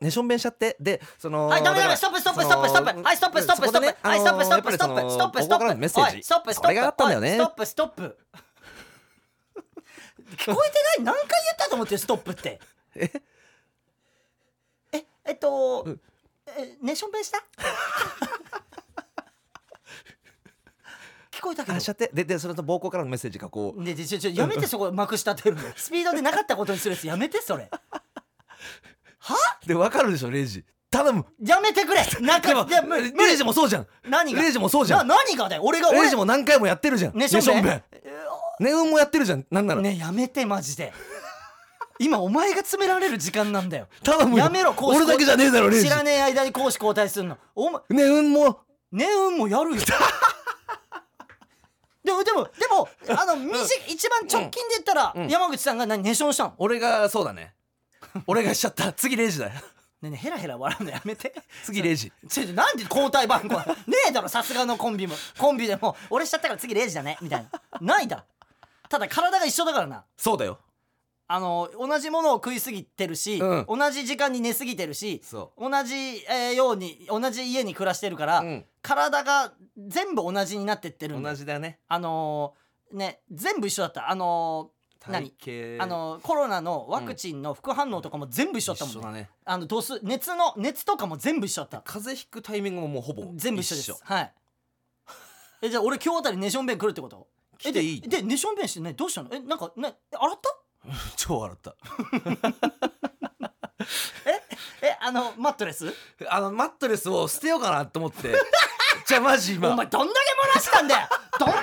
[0.00, 0.74] ねしょんべんしちゃって。
[0.80, 3.02] でそのはいダメダメストップストップストップストップ。
[3.02, 4.08] はいストップストップストップ。
[4.08, 5.42] はいストップストップストップストップ。
[5.42, 6.12] ストップメッセージ。
[6.12, 6.62] はいストップストップ。
[6.62, 8.18] これがあったんだストップストップ。
[10.38, 11.14] 聞こえてない？
[11.14, 12.58] 何回言ったと思ってるストップって。
[12.96, 13.10] え？
[14.92, 15.86] ええっと
[16.82, 17.38] ねしょんべんした？
[21.30, 21.76] 聞こえたけど。
[21.76, 22.10] あしちゃって。
[22.12, 23.82] ででそれと暴行からのメッセージがこう。
[23.82, 25.62] ねちょちょやめてそこまくし立てるの。
[25.76, 27.70] スピードでなかったことにするやつやめてそれ
[29.66, 30.64] でわかるでしょレイジ。
[30.90, 31.24] 頼む。
[31.44, 32.02] やめてくれ。
[32.20, 33.12] なんでもかいや無理。
[33.12, 33.86] 無理レイジもそうじゃん。
[34.08, 34.42] 何が？
[34.42, 35.08] レイジもそうじゃん。
[35.08, 35.62] な何がだよ。
[35.64, 36.02] 俺が俺。
[36.02, 37.18] レイジも何回もやってるじゃん。
[37.18, 37.64] ねしょんべん。
[37.64, 37.82] ねん
[38.60, 39.44] ネウンもやってるじゃん。
[39.50, 40.92] なんなら、ねやめてマジで。
[41.98, 43.88] 今お前が詰められる時間なんだよ。
[44.02, 44.44] 頼むよ。
[44.44, 45.86] やめろ攻守俺だけじゃねえだろレイジ。
[45.86, 47.38] 知らねえ間に攻守交代するの。
[47.54, 47.80] お前。
[47.90, 48.60] ネウンも。
[48.92, 49.82] ネウンもやるよ。
[52.04, 52.88] でもでもでも
[53.18, 55.28] あの短い一番直近で言ったら、うん。
[55.28, 57.54] 山口さんが何寝ションしたの俺がそうだね
[58.26, 58.92] 俺がしちゃった。
[58.92, 59.52] 次レイジだよ。
[59.52, 59.60] ね
[60.02, 61.34] えねえヘラヘラ笑うのやめて。
[61.64, 62.12] 次レイジ。
[62.28, 63.56] ちょちょなんで交代番号？
[63.56, 63.64] ね
[64.08, 65.14] えだろさすがのコンビも。
[65.38, 65.96] コンビでも。
[66.10, 67.16] 俺しちゃったから次レイジだね。
[67.22, 67.80] みたいな。
[67.80, 68.16] ないだ。
[68.16, 68.22] ろ
[68.88, 70.04] ただ体が一緒だからな。
[70.16, 70.58] そうだよ。
[71.26, 73.66] あの同じものを食いすぎてるし、うん。
[73.66, 75.94] 同じ時間に寝すぎてるしそ同じ、
[76.28, 78.64] えーように同じ家に暮らしてるから、うん。
[78.82, 79.54] 体が
[79.88, 81.34] 全部同じになってってるんだよ。
[81.34, 81.78] 同じだよね。
[81.88, 84.10] あのーね全部一緒だった。
[84.10, 84.73] あのー
[85.08, 85.34] 何？
[85.80, 89.30] あのーコロナのワクチンの副反応とかも全部一緒だったもんね,、一緒だね。
[89.44, 91.80] あの度数熱の熱とかも全部一緒だった。
[91.80, 93.90] 風邪ひくタイミングももうほぼ全部一緒です。
[93.92, 93.98] 緒。
[94.02, 94.32] はい。
[95.62, 97.26] えじゃあ俺今日あたりネション弁来るってこと？
[97.58, 99.30] 来ていいえででネション弁してねどうしたの？
[99.32, 100.56] えなんかね洗った？
[101.16, 101.74] 超笑った。
[104.82, 105.92] えあのマットレス？
[106.28, 108.34] あのマットレスを捨てようかなと思って。
[109.06, 109.70] じゃあマジ今。
[109.70, 111.08] お前どんだけ漏らしたんだよ！
[111.38, 111.54] どんな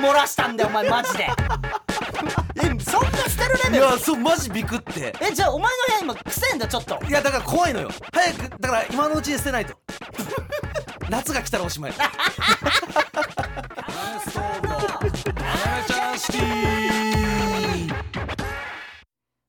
[0.00, 1.24] 量漏らしたんだよお前マジで。
[1.24, 1.95] え
[2.84, 3.84] そんな捨てるレいベル？
[3.84, 5.14] やそうマジビクって。
[5.20, 6.98] えじゃあお前の部屋今くせえんだちょっと。
[7.06, 7.90] いやだから怖いのよ。
[8.12, 9.74] 早くだから今のうちに捨てないと。
[11.10, 11.92] 夏が来たらおしまい。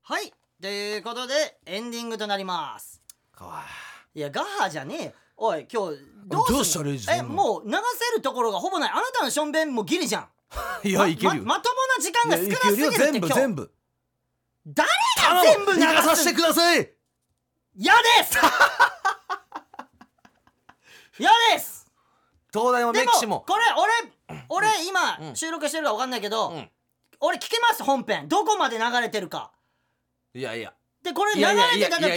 [0.02, 0.32] はい。
[0.60, 3.00] ということでエンディングとなります。
[4.14, 5.12] いやガハじゃねえよ。
[5.36, 5.98] おい今日
[6.28, 7.72] どうしたレイジそんえなもう流
[8.10, 8.90] せるところがほぼない。
[8.90, 10.28] あなたのしょんべんもギリじゃん
[10.84, 13.72] いやいけるよ、ままともな時間が少なすぎるって全部全部。
[14.66, 16.92] 誰が全部流流させてすください。
[17.74, 18.38] 嫌です！
[21.18, 21.86] 嫌です！
[22.52, 23.92] 東大もメキシもこれ俺
[24.48, 25.36] 俺今うん。
[25.36, 26.70] 収録してるか分かんないけど、うん。
[27.20, 28.28] 俺聞けます本編。
[28.28, 29.52] どこまで流れてるか。
[30.34, 30.72] いやいや。
[31.02, 32.08] でこれ流いやいやれてた時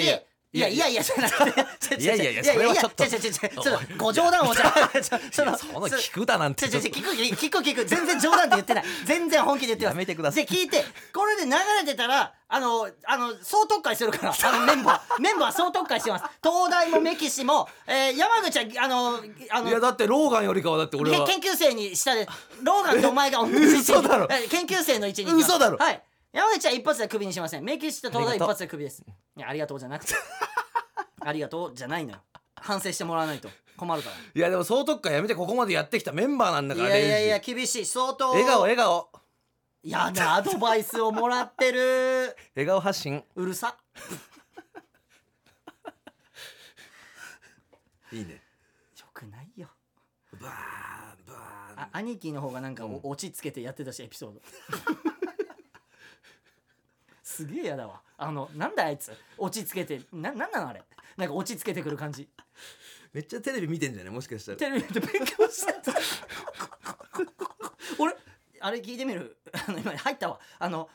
[0.54, 1.02] いやいやいや。
[1.02, 3.08] いやいやじゃなくていやいやいやそれはちょっと。
[3.08, 4.74] ちょちょちょっとご冗談をじゃ
[5.32, 6.68] そのそんな聞くだなんて。
[6.68, 7.86] ちょちょ聞く聞く聞く。
[7.86, 8.84] 全然冗談で言ってない。
[9.06, 9.94] 全然本気で言ってます。
[9.94, 10.46] やめてください。
[10.46, 10.84] で聞いて
[11.14, 15.22] これで流れてたらあのあの総特会するから あのメンバー。
[15.22, 16.26] メンバー総特会してます。
[16.44, 19.22] 東大もメキシも、えー山口はあの
[19.52, 21.26] あのいやだってローガンよりかはだって俺は。
[21.26, 22.28] け研究生にしたで。
[22.62, 24.28] ローガンとお前が同じ 嘘だろ。
[24.30, 25.78] え研究生の位置に嘘だろ。
[25.78, 27.64] はい山口は一発でクビにしません。
[27.64, 29.04] メキシと東大一発でクビです。
[29.36, 30.14] いやありがとうじゃなくて。
[31.20, 32.22] ありがとうじゃないのよ。
[32.56, 33.50] 反省してもらわないと。
[33.76, 34.16] 困るから。
[34.16, 37.54] いやでも総特会やめてここまでやってきたメンバーなんだいからやいやいやレイジ。
[37.56, 37.86] 厳しい。
[37.86, 38.30] 相当。
[38.32, 39.10] 笑顔笑顔。
[39.84, 42.36] やだアドバイスをもらってる。
[42.56, 43.24] 笑顔発信。
[43.36, 43.78] うるさ。
[48.14, 48.42] いいね。
[49.00, 49.70] よくないよ。
[50.34, 51.80] バーンバーン。
[51.82, 54.42] あ兄貴の方がなんかお落ち着けてやってたしエピソード
[57.42, 58.02] すげえやだわ。
[58.18, 59.12] あのなんだあいつ？
[59.38, 60.02] 落ち着けて。
[60.12, 60.84] ななんなのあれ？
[61.18, 62.30] なんか落ち着けてくる感じ。
[63.14, 64.58] めっちゃテレビ見てんじゃないもしかしたら。
[64.58, 65.94] テレビで勉強してた。
[68.00, 68.16] 俺
[68.60, 69.38] あれ聞いてみる？
[69.68, 70.40] あの今入ったわ。
[70.60, 70.90] あの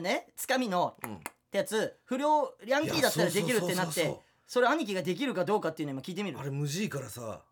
[0.00, 0.28] ね？
[0.36, 1.18] つかみのうんっ
[1.50, 1.96] てやつ。
[2.04, 3.74] 不良ヤンキーだったらできるってなって。
[3.74, 4.18] いやそうそうそうそう
[4.48, 6.38] それ兄貴ができるかどうかっていうのを今聞いてみる？
[6.38, 7.42] あれ無事いからさ。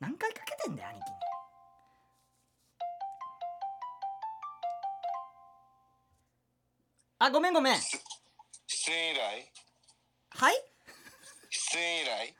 [0.00, 1.04] 何回かけてんだよ兄貴
[7.18, 7.76] あごめんごめん。
[8.66, 9.44] 出演依頼？
[10.30, 10.54] はい？
[11.50, 12.34] 出演依頼？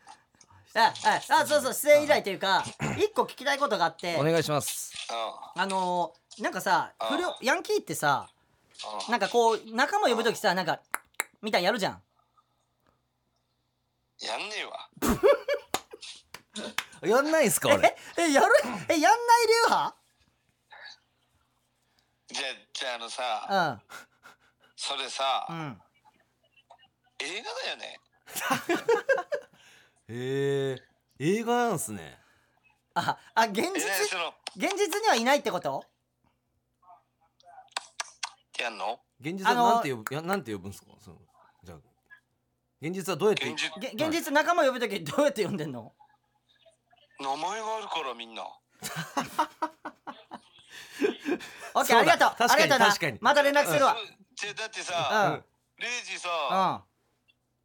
[0.74, 2.62] あああそうそう出演依頼というか
[2.98, 4.16] 一個聞きたいことがあって。
[4.16, 4.92] お願いします。
[5.10, 5.62] うん。
[5.62, 8.28] あのー、なんかさあ不良ヤンキーってさ
[9.06, 9.12] うん。
[9.12, 10.80] なんかこう仲間呼ぶ時さなんか
[11.42, 12.02] みたいにやるじゃん。
[14.20, 14.88] やんねえわ。
[17.02, 17.96] やんないんすか俺？
[18.16, 18.46] ええやる？
[18.88, 19.96] えやんない流派？
[22.28, 23.82] じゃあじゃああのさ
[24.80, 25.82] それさ、うんうん
[27.20, 27.98] 映画だよね。
[30.08, 30.82] へえ。
[31.18, 32.16] 映画なんすね。
[32.94, 34.32] ああ現え実その。
[34.56, 35.84] 現実にはいないってこと？
[38.60, 39.00] やんの？
[39.20, 40.92] 現実はなんて呼ぶ、いやなんて呼ぶんすか？
[41.00, 41.16] その
[41.64, 41.78] じゃあ。
[42.80, 43.50] 現実はどうやって？
[43.50, 43.96] 現実。
[43.96, 45.92] げ現実仲間呼ぶ時どうやって呼んでんの？
[47.18, 48.44] 名前があるからみんな。
[51.74, 52.30] オッケーありがとう。
[52.38, 52.86] 確かにありがとうな。
[52.86, 53.96] 確かにまた連絡するわ
[54.40, 55.44] じゃだってうさ、ん。
[55.82, 56.84] レイジうさ、ん。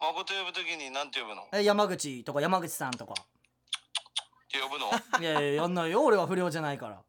[0.03, 1.47] 誠呼ぶときに何て呼ぶの？
[1.53, 3.13] え山口とか山口さんとか。
[4.51, 4.89] 呼ぶの？
[5.21, 6.99] いやいややんないよ俺は不良じゃないから。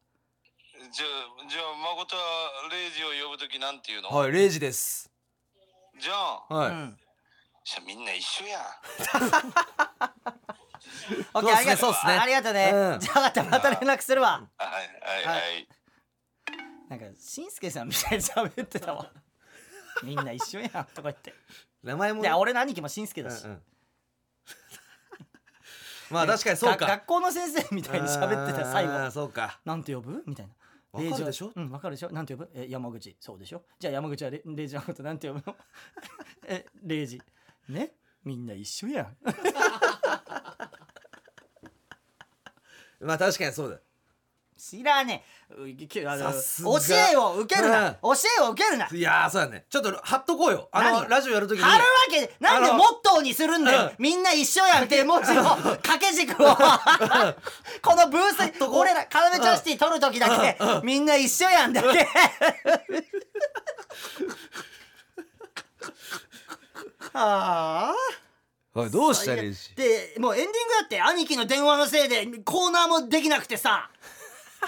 [0.91, 1.63] じゃあじゃあ
[1.95, 5.11] 誠はレイジを呼ぶときなんて言うの、はいレイジです。
[5.99, 6.99] じゃあはい、うん。
[7.63, 8.61] じゃあみんな一緒やん。
[11.33, 11.91] オッケーありがとう。
[11.91, 12.13] そうっすね。
[12.13, 12.71] ありがとうね。
[12.71, 12.99] うん。
[12.99, 14.47] じゃあまたまた連絡するわ。
[14.57, 15.67] はいはいははい、
[16.87, 19.11] なんかしんすけさんみたいに喋ってたわ
[20.03, 21.33] みんな一緒やんとか言って。
[21.83, 23.43] 名前もで俺の兄貴もしんすけだし。
[23.45, 23.61] うんうん。
[26.11, 26.85] まあ確かにそうか。
[26.85, 29.11] が学校の先生みたいに喋ってた最あー後。
[29.11, 29.59] そうか。
[29.65, 30.23] なんて呼ぶ？
[30.25, 30.53] みたいな。
[30.91, 31.45] わかるでしょ？
[31.47, 32.11] レイジはうんわかるでしょ？
[32.11, 32.49] なんて呼ぶ？
[32.53, 33.15] え山口。
[33.19, 33.63] そうでしょ？
[33.79, 35.55] じゃあ山口はレレイジのことなんて呼ぶの？
[36.47, 37.21] えレイジ
[37.69, 37.93] ね？
[38.23, 39.17] みんな一緒やん。
[43.01, 43.79] まあ確かにそうだ
[44.57, 45.25] 知らねえ。
[45.49, 48.87] 教えを受けるな、教えを受けるな。
[48.89, 49.65] いやーそうだね。
[49.69, 50.69] ちょっと貼っとこうよ。
[50.71, 51.09] あの何？
[51.09, 51.63] ラジオやるときに。
[51.63, 53.91] 貼るわけなんでモットーにするんだよ、うん。
[53.99, 55.43] みんな一緒やんって文字の
[55.83, 56.55] 掛け軸を。
[57.81, 60.57] このブース俺らカラメチャンシティ撮る時だけ。
[60.83, 62.07] みんな一緒やんだけ。
[67.13, 67.93] ああ。
[68.77, 69.75] おいどうしたレイジ。
[69.75, 73.89] でもうエンディングだって兄貴の電話のせいでコーナーもできなくてさ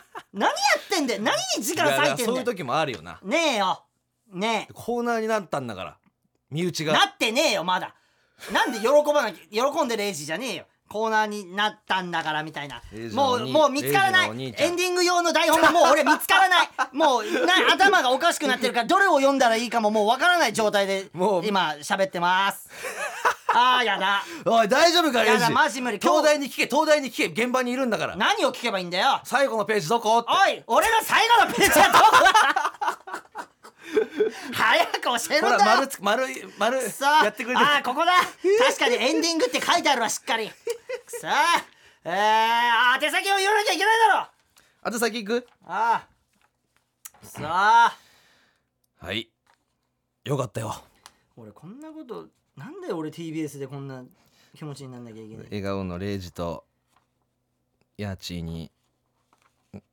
[0.34, 1.22] 何やってんだよ。
[1.22, 2.28] 何に時間割いてんだよ。
[2.30, 3.20] そういう時もあるよな。
[3.24, 3.84] ねえよ。
[4.32, 5.98] ねコーナーになったんだから。
[6.50, 6.93] 身内えが。
[6.93, 7.95] なってねえよまだ。
[8.52, 10.66] なんで喜ばなきゃ喜んでレイジじゃねえよ。
[10.89, 12.82] コーナーになったんだからみたいな。
[13.14, 14.30] もうもう見つからない。
[14.30, 16.70] エンディング用の台本がもう俺見つからない。
[16.93, 22.70] もうな頭がおかしくなってるからどれを読んだらいいかももうわからない状態でもう今喋ってます
[23.50, 24.24] あーやだ。
[24.45, 26.00] おい大丈夫かやだマジ無理。
[26.00, 27.43] 東大に聞け東大に聞け。
[27.43, 28.16] 現場にいるんだから。
[28.16, 29.22] 何を聞けばいいんだよ。
[29.24, 30.18] 最後のページどこ？
[30.18, 32.12] おい俺の最後のページはどこ？
[32.12, 33.00] だ
[34.54, 37.06] 早く教えるんだ丸つ丸い丸くそ。
[37.06, 38.12] ーやってくれてあーここだ。
[38.68, 40.50] 確かにエンディングって書いてあるわしっかり。
[40.50, 40.54] く
[41.08, 41.28] そ。
[41.28, 41.32] ー
[42.06, 44.28] えー、宛先を言わなきゃいけないだろ。
[44.84, 45.48] あと先行く？
[45.66, 47.39] ああくそ。
[47.39, 47.91] ーは
[49.14, 49.30] い。
[50.26, 50.76] よかったよ。
[51.38, 52.28] 俺こんなこと
[52.58, 54.03] なんで俺 TBS でこんな
[54.55, 55.45] 気持ちになんなきゃいけない？
[55.45, 56.66] 笑顔のレイジと
[57.97, 58.72] ヤーチーに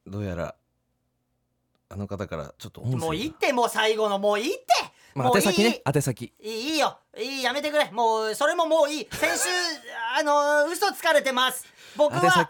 [0.07, 0.55] どうやら
[1.89, 4.65] あの方からちょっともういいってもう最後のもういいって。
[5.15, 6.73] まあ宛先ね宛先いい。
[6.73, 6.99] いいよ。
[7.17, 7.91] いいやめてくれ。
[7.93, 9.09] もうそれももういい。
[9.13, 9.49] 先週
[10.19, 11.65] あの嘘つかれてます。
[11.97, 12.49] 僕は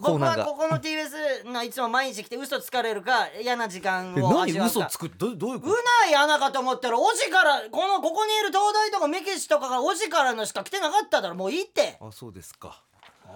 [0.00, 5.08] 僕はここの TBS のいつも毎日来て嘘つかれるか嫌な時間えを味わうか何嘘つく？
[5.08, 5.72] どどういうこう
[6.04, 11.34] ない穴かと思ったらおじからこのここにいる東大とかメキシとかがおじからのしか来てなかっただろ。
[11.34, 11.96] もういいって。
[11.98, 12.82] とあそうですか。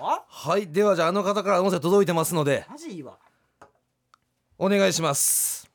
[0.00, 2.64] あはいではじゃああの方から音声届いてますので。
[2.68, 3.18] マジいいわ
[4.58, 5.70] お願いします。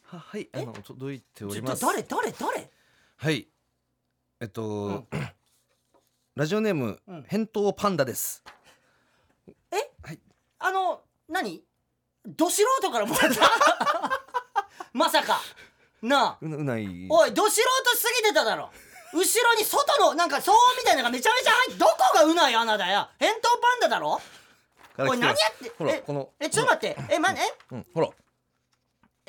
[0.04, 2.04] ははいあの届いておちょります誰？
[2.04, 2.30] 誰？
[2.30, 2.70] 誰？
[3.16, 3.48] はい。
[4.40, 5.08] えっと、
[6.38, 7.24] ラジオネーム、うん。
[7.24, 8.44] 返答パンダです。
[10.60, 11.64] あの何？
[12.24, 13.40] ど素人からもらった？
[14.94, 15.40] まさか。
[16.00, 16.38] なあ。
[16.40, 16.86] うなうない。
[17.10, 18.70] おいど素人すぎてただろ。
[19.12, 23.08] 後ろに外のなんか騒音みたいなのがめちゃめちゃ入ってどこがうない穴だよ。
[23.18, 24.20] 返答パンダだろ？
[24.98, 25.64] おい何やます。
[25.64, 25.72] って？
[25.76, 26.02] ほらえ？
[26.06, 27.00] このえちょっと待って。
[27.10, 27.36] えまえ
[27.72, 27.86] うん。
[27.92, 28.08] ほら。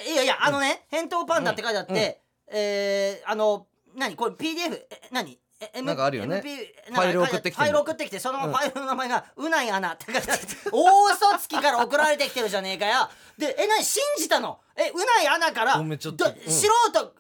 [0.06, 4.16] いやいやあのね返答パンダって書いてあって、えー、あの何？
[4.16, 5.32] これ PDF え何？
[5.34, 5.38] え
[5.74, 6.38] M なんかあるよね。
[6.38, 13.10] MP ファイル送ってきてファイル送ってきてそのファイルの名前がうないアナって書いてあって 大嘘つきから送られてきてるじゃねえかよ。
[13.38, 14.60] でえ何信じたの？
[14.76, 15.98] えうないアナからうん。
[16.00, 17.14] 素人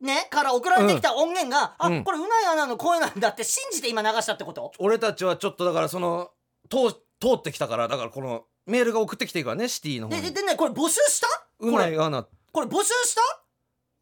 [0.00, 1.98] ねから送られてきた音源が、うん。
[2.00, 4.72] あこれうないアナの声なんだって信じて今流したってこと？
[4.78, 6.32] 俺たちはちょっとだからその
[6.68, 10.20] 通通ってきたからだからこのメールが送ってきてるからねシティの方に。
[10.22, 11.28] でででねこれ募集した？
[11.60, 13.20] うないアナこれ募集した？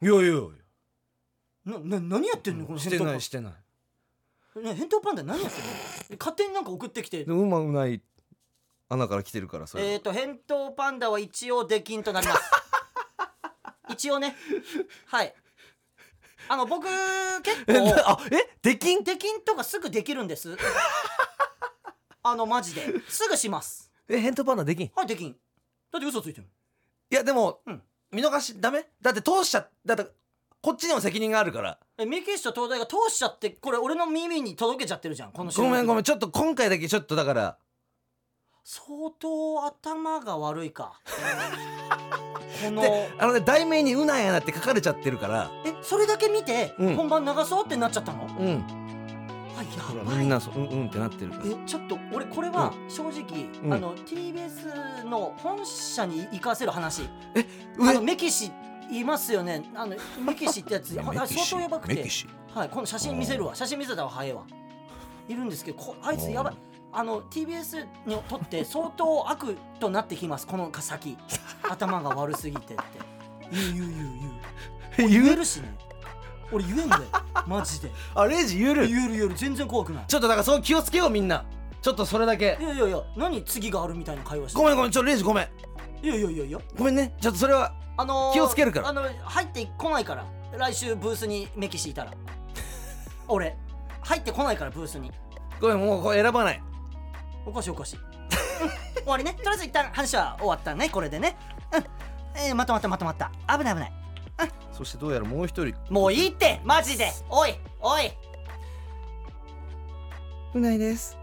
[0.00, 0.40] いやいやいや。
[1.64, 2.66] なな何やってんの？
[2.66, 3.52] このしてないしてない
[4.62, 6.16] ね返答パンダ何やってんの？
[6.18, 7.24] 勝手になんか送ってきて。
[7.24, 8.02] でうまうない
[8.88, 12.40] 穴から来てるからそれえっ、ー、と返答パンダは一応出禁となります。
[13.90, 14.36] 一応ね。
[15.06, 15.34] はい。
[16.48, 16.84] あの僕
[17.42, 18.56] 結え構あえ？
[18.62, 20.56] できん出禁とかすぐできるんです。
[22.22, 23.00] あのマジで。
[23.08, 23.90] すぐします。
[24.08, 25.36] え返答パンダできんいはい出禁。
[25.90, 26.48] だって嘘ついてる。
[27.10, 27.82] やでも、うん。
[28.10, 28.90] 見逃しダメ？
[29.00, 30.06] だって通しちゃだって
[30.62, 31.76] こっちにも責任があるから。
[31.98, 35.32] えメキシと東大が通しちゃってこれ俺の耳に届けちゃってるじゃん。
[35.32, 36.00] このごめんごめん。
[36.02, 37.58] んちょっと今回だけちょっとだから。
[38.62, 41.00] 相当頭が悪いか。
[42.64, 42.80] この。
[42.80, 45.50] であのね題名に「うないアナ」って書かれちゃってるから。
[45.66, 46.94] えそれだけ見て、うん。
[46.94, 48.24] 本番流そうってなっちゃったの？
[48.38, 48.64] うん。
[49.58, 50.16] あほらやばい。
[50.18, 51.44] みんなそうんうんってなってるから。
[51.44, 53.74] えちょっと俺これは正直、うん。
[53.74, 57.10] あの TBS の本社に行かせる話。
[57.76, 58.52] 上あのメキシ
[59.00, 59.64] いますよね。
[59.74, 60.98] あのメキシってやつ。
[61.00, 62.08] あ相当やばくて。
[62.08, 62.26] シ。
[62.54, 63.54] はいこの写真見せるわ。
[63.54, 64.42] 写真見せた方が早いわ
[65.28, 66.56] いるんですけどこあいつやばい。
[66.92, 70.46] あの TBS にとって相当悪となってきます。
[70.46, 71.16] この先。
[71.62, 72.82] 頭が悪すぎてって。
[73.50, 73.90] 言う言う言う。
[74.98, 75.24] 言う言う？
[75.24, 75.74] 言えるしね。
[76.52, 77.02] 俺言えんだよ。
[77.46, 77.90] マジで。
[78.14, 78.86] あレイジ言える？
[78.86, 79.34] 言える言える。
[79.34, 80.04] 全然怖くない。
[80.06, 81.46] ちょっとだからそう気をつけようみんな。
[81.80, 82.58] ちょっとそれだけ。
[82.60, 84.90] いやいやいや何次があるみたいな会話してごめんごめん。
[84.90, 85.48] ちょレイジごめん。
[86.02, 86.58] いやいやいやいや。
[86.76, 87.16] ごめんね。
[87.22, 87.72] ちょっとそれは
[88.02, 88.88] あのー気をつけるから。
[88.88, 90.26] あの入ってこないから。
[90.56, 92.12] 来週ブースにメキシいたら。
[93.28, 93.56] 俺。
[94.02, 95.12] 入ってこないからブースに。
[95.60, 96.62] ごめんもうこれ選ばない。
[97.46, 97.96] おかしいおかしい。
[97.96, 98.00] う
[99.00, 99.34] ん終わりね。
[99.34, 101.36] とりあえず一旦話は終わったねこれでね。
[101.72, 101.84] うん。
[102.40, 103.30] えー、まとまったまとまった。
[103.56, 103.92] 危ない危ない。
[104.72, 105.74] そしてどうやらもう一人。
[105.90, 106.60] もういいって。
[106.64, 107.12] マジで。
[107.28, 108.10] おいおい。
[110.54, 111.16] うないです。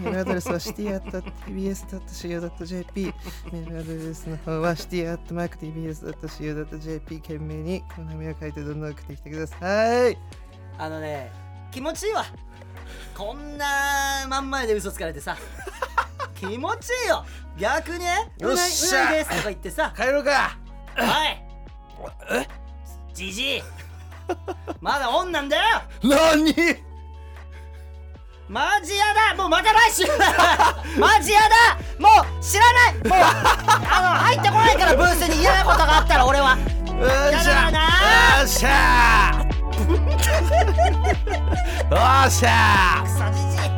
[0.00, 3.14] メールアドレスは city.tbs.co.jp
[3.52, 10.18] メールアドレスの方は city.tbs.co.jp 懸命にこの名を書いてどんどん送ってきてください。
[10.78, 11.30] あのね
[11.70, 12.24] 気持ちいいわ
[13.14, 15.36] こんな真ん前で嘘つかれてさ
[16.34, 17.26] 気持ちいいよ
[17.58, 20.56] 逆にねよっしゃですとか言ってさ帰ろうか
[22.00, 22.48] おいえ
[23.12, 23.62] じじい
[24.80, 25.62] まだオンなんだよ
[26.02, 26.54] 何
[28.48, 29.34] マジやだ。
[29.36, 30.04] もうまた来週
[30.98, 31.76] マジやだ。
[31.98, 32.94] もう知らない。
[32.94, 33.18] もう
[33.90, 36.56] あの入ってこないからブースに嫌なことがあったら俺は。
[36.98, 37.80] よやだな。
[38.40, 39.32] よっしゃ。
[39.34, 39.38] ー
[41.94, 42.98] よっしゃ。
[42.98, 43.70] ークソじじい「